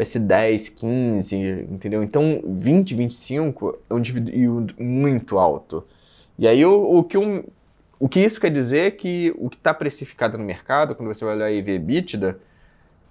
vai 0.00 0.06
ser 0.06 0.20
10, 0.20 0.70
15, 0.70 1.36
entendeu? 1.70 2.02
Então 2.02 2.42
20, 2.42 2.94
25 2.94 3.78
é 3.90 3.92
um 3.92 4.00
dividend 4.00 4.34
yield 4.34 4.74
muito 4.78 5.38
alto. 5.38 5.86
E 6.38 6.48
aí 6.48 6.64
o, 6.64 7.00
o 7.00 7.04
que, 7.04 7.18
um, 7.18 7.44
o 7.98 8.08
que 8.08 8.18
isso 8.18 8.40
quer 8.40 8.50
dizer 8.50 8.86
é 8.86 8.90
que 8.90 9.30
o 9.36 9.50
que 9.50 9.58
está 9.58 9.74
precificado 9.74 10.38
no 10.38 10.44
mercado, 10.44 10.94
quando 10.94 11.08
você 11.08 11.22
vai 11.22 11.34
olhar 11.36 11.52
EV 11.52 11.72
EBITDA, 11.72 12.38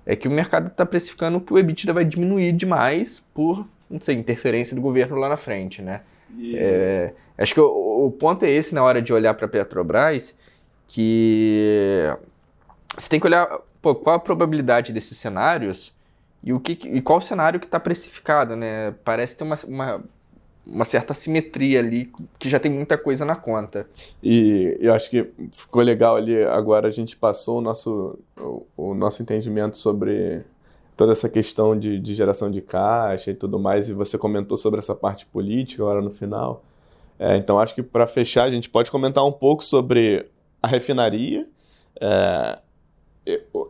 é 0.04 0.16
que 0.16 0.28
o 0.28 0.32
mercado 0.32 0.70
está 0.70 0.84
precificando 0.84 1.40
que 1.40 1.54
o 1.54 1.60
EBITDA 1.60 1.94
vai 1.94 2.04
diminuir 2.04 2.54
demais 2.54 3.24
por, 3.36 3.68
não 3.88 4.02
sei, 4.02 4.16
interferência 4.16 4.76
do 4.76 4.82
governo 4.82 5.16
lá 5.16 5.30
na 5.30 5.38
frente, 5.38 5.84
né? 5.84 6.02
Yeah. 6.40 6.60
É, 6.60 7.14
acho 7.38 7.54
que 7.54 7.62
o, 7.62 8.08
o 8.08 8.12
ponto 8.12 8.46
é 8.46 8.50
esse 8.50 8.74
na 8.74 8.82
hora 8.82 9.00
de 9.00 9.14
olhar 9.14 9.36
para 9.36 9.46
a 9.46 9.50
Petrobras, 9.50 10.36
que 10.88 12.12
você 12.98 13.08
tem 13.08 13.20
que 13.20 13.28
olhar 13.28 13.48
pô, 13.80 13.94
qual 13.94 14.16
a 14.16 14.20
probabilidade 14.20 14.92
desses 14.92 15.20
cenários 15.20 15.94
e, 16.44 16.54
o 16.54 16.60
que, 16.60 16.74
e 16.88 17.02
qual 17.02 17.20
o 17.20 17.22
cenário 17.22 17.60
que 17.60 17.66
está 17.66 17.80
precificado, 17.80 18.56
né? 18.56 18.94
Parece 19.04 19.38
ter 19.38 19.44
uma, 19.44 19.58
uma, 19.68 20.04
uma, 20.66 20.86
certa 20.86 21.14
simetria 21.14 21.80
ali, 21.80 22.12
que 22.38 22.48
já 22.48 22.60
tem 22.60 22.72
muita 22.72 22.98
coisa 22.98 23.26
na 23.26 23.36
conta. 23.36 23.88
E 24.24 24.78
eu 24.80 24.94
acho 24.94 25.10
que 25.10 25.30
ficou 25.52 25.82
legal 25.82 26.16
ali, 26.16 26.42
agora 26.44 26.88
a 26.88 26.92
gente 26.92 27.18
passou 27.18 27.60
o 27.60 27.62
nosso, 27.62 28.18
o, 28.38 28.66
o 28.78 28.94
nosso 28.94 29.22
entendimento 29.22 29.78
sobre 29.78 30.44
toda 30.96 31.12
essa 31.12 31.30
questão 31.30 31.78
de, 31.78 32.00
de, 32.00 32.14
geração 32.14 32.52
de 32.52 32.62
caixa 32.62 33.32
e 33.32 33.34
tudo 33.34 33.58
mais, 33.58 33.90
e 33.90 33.94
você 33.94 34.18
comentou 34.18 34.58
sobre 34.58 34.80
essa 34.80 34.94
parte 34.94 35.26
política 35.26 35.84
agora 35.84 36.02
no 36.02 36.12
final. 36.12 36.64
É, 37.18 37.36
então 37.36 37.60
acho 37.60 37.76
que 37.76 37.84
para 37.84 38.08
fechar 38.08 38.44
a 38.44 38.50
gente 38.50 38.70
pode 38.70 38.90
comentar 38.90 39.26
um 39.26 39.32
pouco 39.32 39.64
sobre 39.64 40.26
a 40.62 40.68
refinaria, 40.68 41.46
é, 42.00 42.60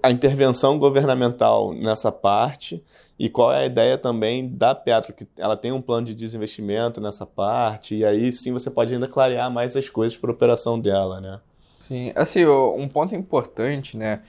a 0.01 0.11
intervenção 0.11 0.77
governamental 0.77 1.73
nessa 1.73 2.11
parte 2.11 2.83
e 3.17 3.29
qual 3.29 3.51
é 3.51 3.63
a 3.63 3.65
ideia 3.65 3.97
também 3.97 4.47
da 4.47 4.73
Petro, 4.73 5.13
que 5.13 5.27
ela 5.37 5.57
tem 5.57 5.71
um 5.71 5.81
plano 5.81 6.07
de 6.07 6.15
desinvestimento 6.15 7.01
nessa 7.01 7.25
parte, 7.25 7.95
e 7.95 8.05
aí 8.05 8.31
sim 8.31 8.53
você 8.53 8.69
pode 8.69 8.93
ainda 8.93 9.07
clarear 9.07 9.51
mais 9.51 9.75
as 9.75 9.89
coisas 9.89 10.17
para 10.17 10.29
a 10.29 10.33
operação 10.33 10.79
dela, 10.79 11.19
né? 11.19 11.39
Sim, 11.69 12.13
assim, 12.15 12.45
um 12.45 12.87
ponto 12.87 13.13
importante, 13.15 13.97
né? 13.97 14.21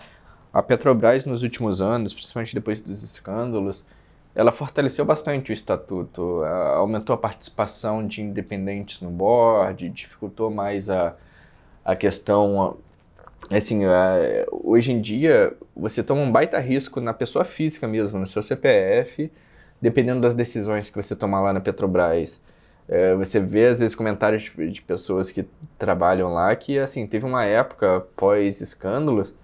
A 0.52 0.60
Petrobras 0.62 1.24
nos 1.24 1.42
últimos 1.44 1.80
anos, 1.80 2.12
principalmente 2.12 2.54
depois 2.54 2.82
dos 2.82 3.04
escândalos, 3.04 3.86
ela 4.34 4.50
fortaleceu 4.50 5.04
bastante 5.04 5.50
o 5.50 5.52
estatuto, 5.52 6.42
aumentou 6.74 7.14
a 7.14 7.18
participação 7.18 8.06
de 8.06 8.22
independentes 8.22 9.00
no 9.00 9.10
board, 9.10 9.88
dificultou 9.90 10.50
mais 10.50 10.88
a, 10.90 11.14
a 11.84 11.94
questão. 11.94 12.76
Assim, 13.52 13.80
hoje 14.52 14.92
em 14.92 15.00
dia, 15.00 15.56
você 15.74 16.02
toma 16.04 16.22
um 16.22 16.30
baita 16.30 16.58
risco 16.60 17.00
na 17.00 17.12
pessoa 17.12 17.44
física 17.44 17.88
mesmo, 17.88 18.18
no 18.18 18.26
seu 18.26 18.42
CPF, 18.42 19.30
dependendo 19.80 20.20
das 20.20 20.34
decisões 20.34 20.88
que 20.88 20.96
você 20.96 21.16
tomar 21.16 21.40
lá 21.40 21.52
na 21.52 21.60
Petrobras. 21.60 22.40
É, 22.88 23.14
você 23.14 23.40
vê, 23.40 23.66
às 23.66 23.80
vezes, 23.80 23.94
comentários 23.94 24.42
de, 24.42 24.70
de 24.70 24.82
pessoas 24.82 25.32
que 25.32 25.46
trabalham 25.78 26.32
lá 26.32 26.54
que, 26.54 26.78
assim, 26.78 27.06
teve 27.06 27.24
uma 27.24 27.44
época 27.44 28.06
pós-escândalos 28.16 29.34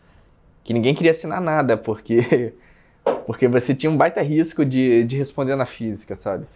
que 0.64 0.72
ninguém 0.74 0.94
queria 0.94 1.12
assinar 1.12 1.40
nada, 1.40 1.76
porque 1.76 2.52
porque 3.26 3.48
você 3.48 3.74
tinha 3.74 3.90
um 3.90 3.96
baita 3.96 4.20
risco 4.22 4.64
de, 4.64 5.04
de 5.04 5.16
responder 5.16 5.56
na 5.56 5.66
física, 5.66 6.14
sabe? 6.14 6.46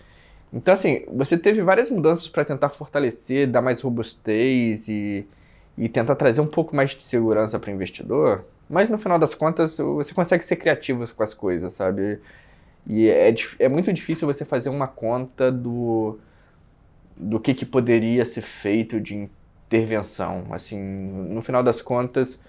Então, 0.52 0.74
assim, 0.74 1.04
você 1.12 1.38
teve 1.38 1.62
várias 1.62 1.90
mudanças 1.90 2.28
para 2.28 2.44
tentar 2.44 2.70
fortalecer, 2.70 3.46
dar 3.46 3.62
mais 3.62 3.80
robustez 3.80 4.88
e, 4.88 5.26
e 5.76 5.88
tentar 5.88 6.14
trazer 6.16 6.40
um 6.40 6.46
pouco 6.46 6.74
mais 6.74 6.90
de 6.90 7.02
segurança 7.02 7.58
para 7.58 7.70
o 7.70 7.74
investidor, 7.74 8.44
mas 8.68 8.90
no 8.90 8.98
final 8.98 9.18
das 9.18 9.34
contas 9.34 9.78
você 9.78 10.14
consegue 10.14 10.44
ser 10.44 10.56
criativo 10.56 11.04
com 11.14 11.22
as 11.22 11.34
coisas, 11.34 11.72
sabe? 11.72 12.20
E 12.86 13.08
é, 13.08 13.34
é 13.58 13.68
muito 13.68 13.92
difícil 13.92 14.26
você 14.26 14.44
fazer 14.44 14.68
uma 14.68 14.88
conta 14.88 15.50
do, 15.50 16.18
do 17.16 17.38
que, 17.38 17.54
que 17.54 17.66
poderia 17.66 18.24
ser 18.24 18.42
feito 18.42 19.00
de 19.00 19.28
intervenção. 19.66 20.46
Assim, 20.50 20.78
no 20.78 21.42
final 21.42 21.62
das 21.62 21.82
contas, 21.82 22.40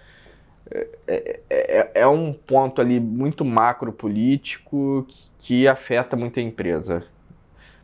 é, 0.69 0.87
é, 1.07 1.39
é, 1.49 1.91
é, 1.95 2.07
um 2.07 2.33
ponto 2.33 2.81
ali 2.81 2.99
muito 2.99 3.43
macro 3.43 3.91
político 3.91 5.05
que, 5.37 5.67
afeta 5.67 6.15
muito 6.15 6.39
a 6.39 6.43
empresa. 6.43 7.03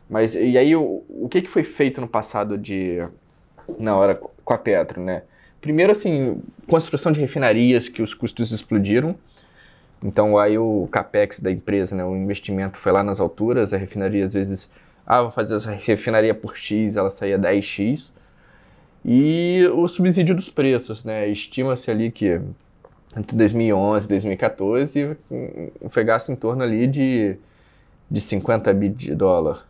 Mas 0.08 0.34
e 0.34 0.56
aí 0.56 0.74
o, 0.74 1.04
o 1.08 1.28
que, 1.28 1.42
que 1.42 1.50
foi 1.50 1.62
feito 1.62 2.00
no 2.00 2.08
passado 2.08 2.56
de 2.56 3.06
na 3.78 3.94
hora 3.94 4.18
com 4.48 4.54
a 4.54 4.58
Petro, 4.58 4.98
né? 4.98 5.24
Primeiro 5.60 5.92
assim, 5.92 6.40
construção 6.66 7.12
de 7.12 7.20
refinarias 7.20 7.86
que 7.86 8.00
os 8.00 8.14
custos 8.14 8.50
explodiram. 8.50 9.14
Então 10.02 10.38
aí 10.38 10.56
o 10.56 10.88
capex 10.90 11.38
da 11.38 11.50
empresa, 11.50 11.94
né, 11.94 12.02
o 12.02 12.16
investimento 12.16 12.78
foi 12.78 12.90
lá 12.92 13.02
nas 13.02 13.20
alturas, 13.20 13.74
a 13.74 13.76
refinaria 13.76 14.24
às 14.24 14.32
vezes, 14.32 14.70
ah, 15.06 15.22
vou 15.22 15.30
fazer 15.32 15.56
essa 15.56 15.72
refinaria 15.72 16.34
por 16.34 16.56
X, 16.56 16.96
ela 16.96 17.10
saía 17.10 17.38
10X. 17.38 18.10
E 19.04 19.68
o 19.74 19.86
subsídio 19.86 20.34
dos 20.34 20.48
preços, 20.48 21.04
né? 21.04 21.28
Estima-se 21.28 21.90
ali 21.90 22.10
que 22.10 22.40
entre 23.16 23.36
2011 23.36 24.06
e 24.06 24.08
2014 24.08 25.16
foi 25.88 26.04
gasto 26.04 26.32
em 26.32 26.36
torno 26.36 26.62
ali 26.62 26.86
de, 26.86 27.36
de 28.10 28.20
50 28.20 28.72
bi 28.72 28.88
de 28.88 29.14
dólar. 29.14 29.68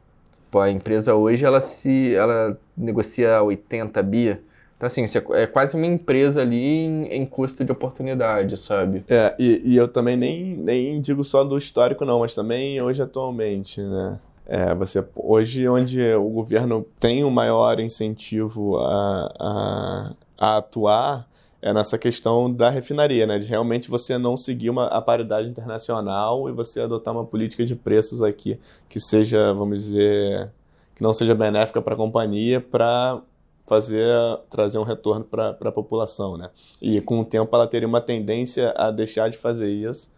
Pô, 0.51 0.61
a 0.61 0.71
empresa 0.71 1.15
hoje 1.15 1.45
ela 1.45 1.61
se 1.61 2.15
ela 2.15 2.57
negocia 2.77 3.43
80 3.43 4.03
bi. 4.03 4.39
Então, 4.79 4.87
assim, 4.87 5.05
é 5.33 5.47
quase 5.49 5.77
uma 5.77 5.87
empresa 5.87 6.41
ali 6.41 6.65
em, 6.65 7.07
em 7.07 7.27
custo 7.27 7.65
de 7.65 7.73
oportunidade, 7.73 8.57
sabe? 8.57 9.05
É, 9.09 9.35
e, 9.37 9.61
e, 9.65 9.77
eu 9.77 9.89
também 9.89 10.17
nem, 10.17 10.57
nem 10.57 11.01
digo 11.01 11.25
só 11.25 11.43
do 11.43 11.59
histórico, 11.59 12.05
não, 12.05 12.21
mas 12.21 12.33
também 12.33 12.81
hoje 12.81 13.03
atualmente, 13.03 13.81
né? 13.83 14.21
É, 14.47 14.73
você, 14.77 15.05
hoje, 15.17 15.69
onde 15.69 16.01
o 16.15 16.29
governo 16.31 16.87
tem 17.01 17.25
um 17.25 17.31
maior 17.31 17.81
incentivo 17.81 18.79
a, 18.79 19.35
a, 19.41 20.13
a 20.39 20.57
atuar, 20.59 21.29
é 21.61 21.73
nessa 21.73 21.99
questão 21.99 22.51
da 22.51 22.71
refinaria, 22.71 23.27
né? 23.27 23.37
De 23.37 23.49
realmente 23.49 23.91
você 23.91 24.17
não 24.17 24.37
seguir 24.37 24.71
uma, 24.71 24.87
a 24.87 25.03
paridade 25.03 25.49
internacional 25.49 26.49
e 26.49 26.53
você 26.53 26.81
adotar 26.81 27.13
uma 27.13 27.25
política 27.25 27.67
de 27.67 27.75
preços 27.75 28.23
aqui 28.23 28.61
que 28.89 29.01
seja, 29.01 29.53
vamos 29.53 29.83
dizer, 29.83 30.53
que 30.95 31.03
não 31.03 31.13
seja 31.13 31.35
benéfica 31.35 31.83
para 31.83 31.95
a 31.95 31.97
companhia 31.97 32.61
para 32.61 33.21
fazer 33.69 34.05
trazer 34.49 34.79
um 34.79 34.83
retorno 34.83 35.25
para 35.25 35.57
a 35.61 35.73
população, 35.73 36.37
né? 36.37 36.51
E 36.81 37.01
com 37.01 37.21
o 37.21 37.25
tempo 37.25 37.55
ela 37.55 37.67
teria 37.67 37.87
uma 37.87 38.01
tendência 38.01 38.73
a 38.77 38.91
deixar 38.91 39.29
de 39.29 39.37
fazer 39.37 39.71
isso 39.71 40.11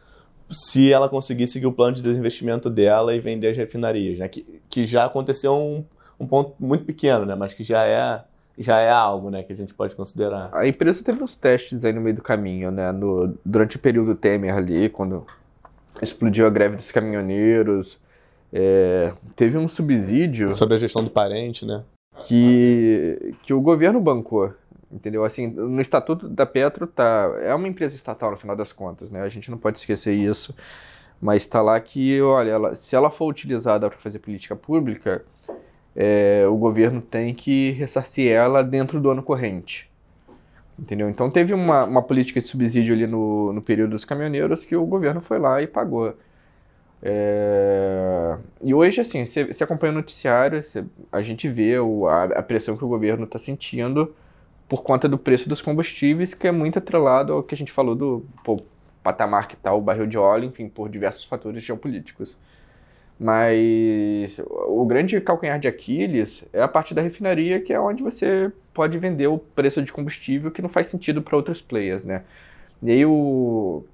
se 0.48 0.92
ela 0.92 1.08
conseguir 1.08 1.46
seguir 1.46 1.66
o 1.66 1.72
plano 1.72 1.94
de 1.94 2.02
desinvestimento 2.02 2.68
dela 2.68 3.14
e 3.14 3.20
vender 3.20 3.48
as 3.48 3.56
refinarias, 3.56 4.18
né? 4.18 4.28
Que, 4.28 4.60
que 4.68 4.84
já 4.84 5.04
aconteceu 5.04 5.54
um, 5.56 5.84
um 6.18 6.26
ponto 6.26 6.54
muito 6.58 6.84
pequeno, 6.84 7.24
né? 7.24 7.34
Mas 7.34 7.54
que 7.54 7.62
já 7.62 7.84
é 7.84 8.24
já 8.58 8.78
é 8.78 8.90
algo, 8.90 9.30
né, 9.30 9.42
que 9.42 9.54
a 9.54 9.56
gente 9.56 9.72
pode 9.72 9.96
considerar. 9.96 10.50
A 10.52 10.66
empresa 10.66 11.02
teve 11.02 11.24
uns 11.24 11.34
testes 11.34 11.82
aí 11.82 11.94
no 11.94 12.00
meio 12.00 12.16
do 12.16 12.22
caminho, 12.22 12.70
né, 12.70 12.92
no, 12.92 13.34
durante 13.42 13.76
o 13.76 13.78
período 13.78 14.14
Temer 14.14 14.54
ali, 14.54 14.90
quando 14.90 15.26
explodiu 16.02 16.46
a 16.46 16.50
greve 16.50 16.76
dos 16.76 16.90
caminhoneiros, 16.90 17.98
é, 18.52 19.14
teve 19.34 19.56
um 19.56 19.66
subsídio... 19.66 20.54
Sobre 20.54 20.74
a 20.74 20.78
gestão 20.78 21.02
do 21.02 21.10
parente, 21.10 21.64
né? 21.64 21.82
Que, 22.26 23.34
que 23.42 23.54
o 23.54 23.60
governo 23.60 24.00
bancou, 24.00 24.52
entendeu? 24.90 25.24
Assim, 25.24 25.46
no 25.46 25.80
estatuto 25.80 26.28
da 26.28 26.46
Petro 26.46 26.86
tá, 26.86 27.32
é 27.40 27.54
uma 27.54 27.68
empresa 27.68 27.96
estatal 27.96 28.30
no 28.30 28.36
final 28.36 28.56
das 28.56 28.72
contas, 28.72 29.10
né? 29.10 29.22
A 29.22 29.28
gente 29.28 29.50
não 29.50 29.58
pode 29.58 29.78
esquecer 29.78 30.14
isso, 30.14 30.54
mas 31.20 31.42
está 31.42 31.60
lá 31.62 31.78
que, 31.80 32.20
olha, 32.20 32.50
ela, 32.50 32.74
se 32.74 32.94
ela 32.94 33.10
for 33.10 33.26
utilizada 33.26 33.88
para 33.88 33.98
fazer 33.98 34.18
política 34.18 34.56
pública, 34.56 35.24
é, 35.94 36.46
o 36.48 36.56
governo 36.56 37.00
tem 37.00 37.34
que 37.34 37.70
ressarcir 37.72 38.30
ela 38.30 38.62
dentro 38.62 39.00
do 39.00 39.10
ano 39.10 39.22
corrente. 39.22 39.90
Entendeu? 40.78 41.10
Então 41.10 41.30
teve 41.30 41.52
uma, 41.52 41.84
uma 41.84 42.02
política 42.02 42.40
de 42.40 42.46
subsídio 42.46 42.94
ali 42.94 43.06
no, 43.06 43.52
no 43.52 43.60
período 43.60 43.90
dos 43.90 44.04
caminhoneiros 44.04 44.64
que 44.64 44.74
o 44.74 44.86
governo 44.86 45.20
foi 45.20 45.38
lá 45.38 45.60
e 45.60 45.66
pagou. 45.66 46.14
É... 47.02 48.36
E 48.62 48.74
hoje, 48.74 49.00
assim, 49.00 49.24
você, 49.24 49.64
acompanha 49.64 49.92
o 49.92 49.96
noticiário, 49.96 50.62
você, 50.62 50.84
a 51.10 51.22
gente 51.22 51.48
vê 51.48 51.78
o, 51.78 52.06
a, 52.06 52.24
a, 52.24 52.42
pressão 52.42 52.76
que 52.76 52.84
o 52.84 52.88
governo 52.88 53.24
está 53.24 53.38
sentindo 53.38 54.14
por 54.68 54.82
conta 54.82 55.08
do 55.08 55.18
preço 55.18 55.48
dos 55.48 55.62
combustíveis, 55.62 56.34
que 56.34 56.46
é 56.46 56.52
muito 56.52 56.78
atrelado 56.78 57.32
ao 57.32 57.42
que 57.42 57.54
a 57.54 57.58
gente 57.58 57.72
falou 57.72 57.94
do 57.94 58.24
pô, 58.44 58.56
patamar 59.02 59.48
que 59.48 59.54
está 59.54 59.72
o 59.72 59.80
barril 59.80 60.06
de 60.06 60.18
óleo, 60.18 60.46
enfim, 60.46 60.68
por 60.68 60.88
diversos 60.88 61.24
fatores 61.24 61.64
geopolíticos. 61.64 62.38
Mas 63.18 64.40
o 64.48 64.84
grande 64.86 65.20
calcanhar 65.20 65.58
de 65.58 65.68
Aquiles 65.68 66.48
é 66.52 66.62
a 66.62 66.68
parte 66.68 66.94
da 66.94 67.02
refinaria, 67.02 67.60
que 67.60 67.72
é 67.72 67.78
onde 67.80 68.02
você 68.02 68.50
pode 68.72 68.96
vender 68.98 69.26
o 69.26 69.38
preço 69.38 69.82
de 69.82 69.92
combustível 69.92 70.50
que 70.50 70.62
não 70.62 70.68
faz 70.70 70.86
sentido 70.86 71.20
para 71.20 71.36
outros 71.36 71.60
players, 71.60 72.04
né? 72.04 72.22
E 72.82 72.90
aí 72.90 73.04
o, 73.04 73.84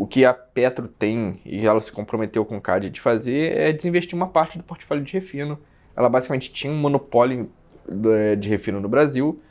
o 0.00 0.06
que 0.06 0.24
a 0.24 0.32
Petro 0.32 0.88
tem, 0.88 1.38
e 1.44 1.66
ela 1.66 1.78
se 1.78 1.92
comprometeu 1.92 2.42
com 2.42 2.56
o 2.56 2.60
CAD 2.60 2.88
de 2.88 2.98
fazer, 2.98 3.54
é 3.54 3.70
desinvestir 3.70 4.16
uma 4.16 4.28
parte 4.28 4.56
do 4.56 4.64
portfólio 4.64 5.04
de 5.04 5.12
refino. 5.12 5.58
Ela 5.94 6.08
basicamente 6.08 6.50
tinha 6.50 6.72
um 6.72 6.78
monopólio 6.78 7.50
é, 8.06 8.34
de 8.34 8.48
refino 8.48 8.80
no 8.80 8.88
Brasil 8.88 9.42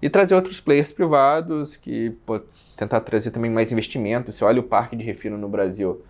e 0.00 0.08
trazer 0.08 0.36
outros 0.36 0.60
players 0.60 0.92
privados 0.92 1.74
que 1.74 2.10
pô, 2.24 2.40
tentar 2.76 3.00
trazer 3.00 3.32
também 3.32 3.50
mais 3.50 3.72
investimento. 3.72 4.30
Você 4.30 4.44
olha 4.44 4.60
o 4.60 4.62
parque 4.62 4.94
de 4.94 5.02
refino 5.02 5.36
no 5.36 5.48
Brasil, 5.48 6.00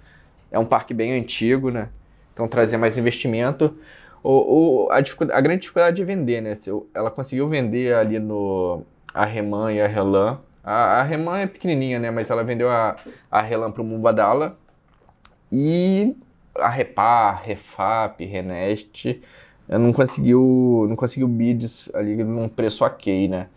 é 0.50 0.59
um 0.59 0.66
parque 0.66 0.92
bem 0.92 1.18
antigo, 1.18 1.70
né? 1.70 1.88
Então, 2.35 2.46
trazer 2.46 2.76
mais 2.76 2.98
investimento. 2.98 3.78
O, 4.22 4.88
o, 4.88 4.90
a, 4.90 4.98
a, 4.98 5.40
grande 5.40 5.62
dificuldade 5.62 5.96
de 5.96 6.04
vender, 6.04 6.42
né? 6.42 6.54
Se 6.54 6.70
ela 6.92 7.11
conseguiu 7.11 7.48
vender 7.48 7.94
ali 7.94 8.18
no 8.18 8.82
a 9.14 9.24
Reman 9.24 9.72
e 9.72 9.80
a 9.80 9.87
Relan. 9.87 10.38
A, 10.66 11.00
a 11.00 11.02
Reman 11.05 11.38
é 11.38 11.46
pequenininha, 11.46 12.00
né? 12.00 12.11
Mas 12.11 12.29
ela 12.29 12.42
vendeu 12.42 12.68
a, 12.68 12.96
a 13.31 13.40
Relan 13.40 13.70
para 13.70 13.83
o 13.83 13.85
Mubadala. 13.85 14.59
E 15.50 16.16
a 16.57 16.68
Repar, 16.68 17.42
Refap, 17.44 18.24
Renest 18.24 19.20
não 19.68 19.92
conseguiu, 19.92 20.87
não 20.88 20.96
conseguiu 20.96 21.26
bids 21.29 21.90
ali 21.94 22.22
num 22.22 22.48
preço 22.48 22.85
ok, 22.85 23.29
né? 23.29 23.48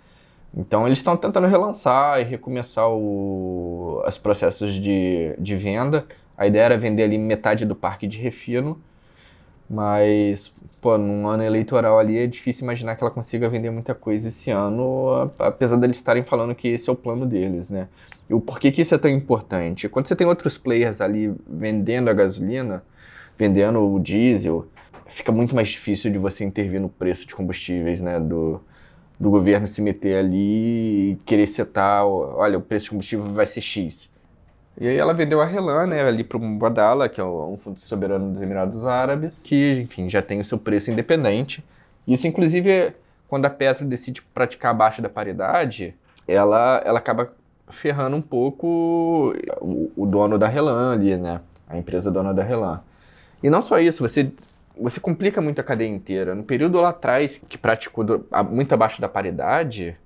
Então 0.55 0.87
eles 0.87 0.97
estão 0.97 1.15
tentando 1.15 1.47
relançar 1.47 2.19
e 2.19 2.23
recomeçar 2.23 2.87
os 2.89 4.17
processos 4.17 4.73
de, 4.73 5.35
de 5.37 5.55
venda. 5.55 6.07
A 6.37 6.47
ideia 6.47 6.63
era 6.63 6.77
vender 6.77 7.03
ali 7.03 7.17
metade 7.17 7.65
do 7.65 7.75
parque 7.75 8.07
de 8.07 8.17
refino, 8.17 8.81
mas, 9.69 10.51
pô, 10.81 10.97
num 10.97 11.27
ano 11.27 11.43
eleitoral 11.43 11.99
ali 11.99 12.17
é 12.17 12.25
difícil 12.25 12.63
imaginar 12.63 12.95
que 12.95 13.03
ela 13.03 13.11
consiga 13.11 13.47
vender 13.47 13.69
muita 13.69 13.93
coisa 13.93 14.29
esse 14.29 14.49
ano, 14.49 15.31
apesar 15.37 15.75
deles 15.77 15.97
estarem 15.97 16.23
falando 16.23 16.55
que 16.55 16.67
esse 16.67 16.89
é 16.89 16.93
o 16.93 16.95
plano 16.95 17.25
deles, 17.25 17.69
né? 17.69 17.87
E 18.29 18.33
o 18.33 18.41
porquê 18.41 18.71
que 18.71 18.81
isso 18.81 18.95
é 18.95 18.97
tão 18.97 19.11
importante? 19.11 19.87
Quando 19.87 20.07
você 20.07 20.15
tem 20.15 20.25
outros 20.25 20.57
players 20.57 21.01
ali 21.01 21.33
vendendo 21.47 22.09
a 22.09 22.13
gasolina, 22.13 22.83
vendendo 23.37 23.79
o 23.79 23.99
diesel, 23.99 24.67
fica 25.07 25.31
muito 25.31 25.55
mais 25.55 25.69
difícil 25.69 26.11
de 26.11 26.17
você 26.17 26.43
intervir 26.43 26.79
no 26.81 26.89
preço 26.89 27.27
de 27.27 27.35
combustíveis, 27.35 28.01
né? 28.01 28.19
Do, 28.19 28.61
do 29.19 29.29
governo 29.29 29.67
se 29.67 29.81
meter 29.81 30.17
ali 30.17 31.11
e 31.11 31.15
querer 31.25 31.47
setar, 31.47 32.05
olha, 32.05 32.57
o 32.57 32.61
preço 32.61 32.85
de 32.85 32.91
combustível 32.91 33.25
vai 33.27 33.45
ser 33.45 33.61
X. 33.61 34.11
E 34.79 34.87
aí 34.87 34.97
ela 34.97 35.13
vendeu 35.13 35.41
a 35.41 35.45
Relan, 35.45 35.87
né, 35.87 36.01
ali 36.03 36.23
para 36.23 36.37
o 36.37 36.39
Mubadala, 36.39 37.09
que 37.09 37.19
é 37.19 37.23
um 37.23 37.57
fundo 37.57 37.79
soberano 37.81 38.31
dos 38.31 38.41
Emirados 38.41 38.85
Árabes, 38.85 39.43
que, 39.43 39.81
enfim, 39.81 40.09
já 40.09 40.21
tem 40.21 40.39
o 40.39 40.43
seu 40.43 40.57
preço 40.57 40.89
independente. 40.89 41.61
Isso, 42.07 42.27
inclusive, 42.27 42.93
quando 43.27 43.45
a 43.45 43.49
Petro 43.49 43.85
decide 43.85 44.21
praticar 44.21 44.71
abaixo 44.71 45.01
da 45.01 45.09
paridade, 45.09 45.93
ela, 46.25 46.81
ela 46.85 46.99
acaba 46.99 47.33
ferrando 47.67 48.15
um 48.15 48.21
pouco 48.21 49.35
o, 49.59 49.91
o 49.97 50.05
dono 50.05 50.37
da 50.37 50.47
Relan 50.47 50.93
ali, 50.93 51.17
né, 51.17 51.41
a 51.67 51.77
empresa 51.77 52.09
dona 52.09 52.33
da 52.33 52.41
Relan. 52.41 52.81
E 53.43 53.49
não 53.49 53.61
só 53.61 53.79
isso, 53.79 54.01
você, 54.01 54.31
você 54.77 54.99
complica 55.01 55.41
muito 55.41 55.59
a 55.59 55.63
cadeia 55.63 55.89
inteira. 55.89 56.33
No 56.33 56.43
período 56.43 56.79
lá 56.79 56.89
atrás, 56.89 57.37
que 57.37 57.57
praticou 57.57 58.05
do, 58.05 58.25
a, 58.31 58.41
muito 58.43 58.71
abaixo 58.71 59.01
da 59.01 59.09
paridade, 59.09 59.97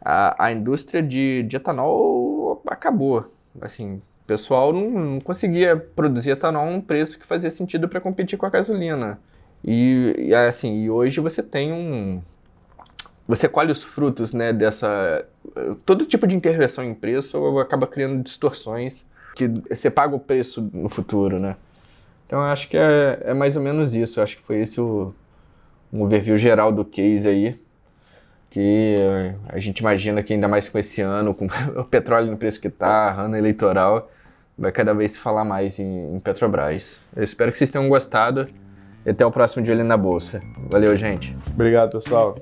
a, 0.00 0.46
a 0.46 0.52
indústria 0.52 1.02
de, 1.02 1.42
de 1.42 1.56
etanol 1.56 2.62
acabou. 2.66 3.35
Assim, 3.60 3.96
o 3.96 4.26
pessoal 4.26 4.72
não, 4.72 4.90
não 4.90 5.20
conseguia 5.20 5.76
produzir 5.76 6.30
etanol 6.30 6.66
a 6.66 6.70
um 6.70 6.80
preço 6.80 7.18
que 7.18 7.26
fazia 7.26 7.50
sentido 7.50 7.88
para 7.88 8.00
competir 8.00 8.38
com 8.38 8.46
a 8.46 8.50
gasolina. 8.50 9.18
E, 9.64 10.14
e, 10.18 10.34
assim, 10.34 10.82
e 10.82 10.90
hoje 10.90 11.20
você 11.20 11.42
tem 11.42 11.72
um. 11.72 12.22
Você 13.28 13.48
colhe 13.48 13.72
os 13.72 13.82
frutos 13.82 14.32
né, 14.32 14.52
dessa. 14.52 15.26
Todo 15.84 16.06
tipo 16.06 16.26
de 16.26 16.36
intervenção 16.36 16.84
em 16.84 16.94
preço 16.94 17.58
acaba 17.58 17.86
criando 17.86 18.22
distorções 18.22 19.04
que 19.34 19.48
você 19.68 19.90
paga 19.90 20.16
o 20.16 20.20
preço 20.20 20.68
no 20.72 20.88
futuro, 20.88 21.38
né? 21.38 21.56
Então 22.26 22.40
acho 22.40 22.68
que 22.68 22.76
é, 22.76 23.20
é 23.22 23.34
mais 23.34 23.56
ou 23.56 23.62
menos 23.62 23.94
isso. 23.94 24.18
Eu 24.18 24.24
acho 24.24 24.36
que 24.36 24.42
foi 24.42 24.60
esse 24.60 24.80
o 24.80 25.14
um 25.92 26.02
overview 26.02 26.36
geral 26.36 26.72
do 26.72 26.84
case 26.84 27.28
aí. 27.28 27.60
Que 28.56 28.96
a 29.50 29.58
gente 29.58 29.80
imagina 29.80 30.22
que 30.22 30.32
ainda 30.32 30.48
mais 30.48 30.66
com 30.66 30.78
esse 30.78 31.02
ano, 31.02 31.34
com 31.34 31.44
o 31.78 31.84
petróleo 31.84 32.30
no 32.30 32.38
preço 32.38 32.58
que 32.58 32.68
está, 32.68 33.12
ano 33.12 33.36
eleitoral, 33.36 34.10
vai 34.56 34.72
cada 34.72 34.94
vez 34.94 35.12
se 35.12 35.18
falar 35.18 35.44
mais 35.44 35.78
em, 35.78 36.16
em 36.16 36.18
Petrobras. 36.18 36.98
Eu 37.14 37.22
espero 37.22 37.52
que 37.52 37.58
vocês 37.58 37.70
tenham 37.70 37.86
gostado. 37.86 38.48
E 39.04 39.10
até 39.10 39.26
o 39.26 39.30
próximo 39.30 39.62
dia 39.62 39.74
ali 39.74 39.82
na 39.82 39.98
Bolsa. 39.98 40.40
Valeu, 40.70 40.96
gente. 40.96 41.36
Obrigado, 41.52 41.98
pessoal. 42.00 42.34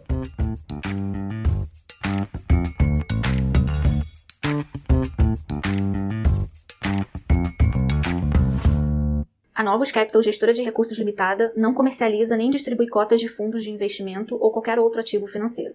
A 9.53 9.65
Novos 9.65 9.91
Capital, 9.91 10.23
gestora 10.23 10.55
de 10.55 10.63
recursos 10.63 10.97
limitada, 10.97 11.53
não 11.57 11.75
comercializa 11.75 12.37
nem 12.37 12.51
distribui 12.51 12.87
cotas 12.87 13.21
de 13.21 13.29
fundos 13.29 13.65
de 13.65 13.73
investimento 13.73 14.37
ou 14.41 14.53
qualquer 14.53 14.79
outro 14.79 15.01
ativo 15.01 15.27
financeiro. 15.27 15.75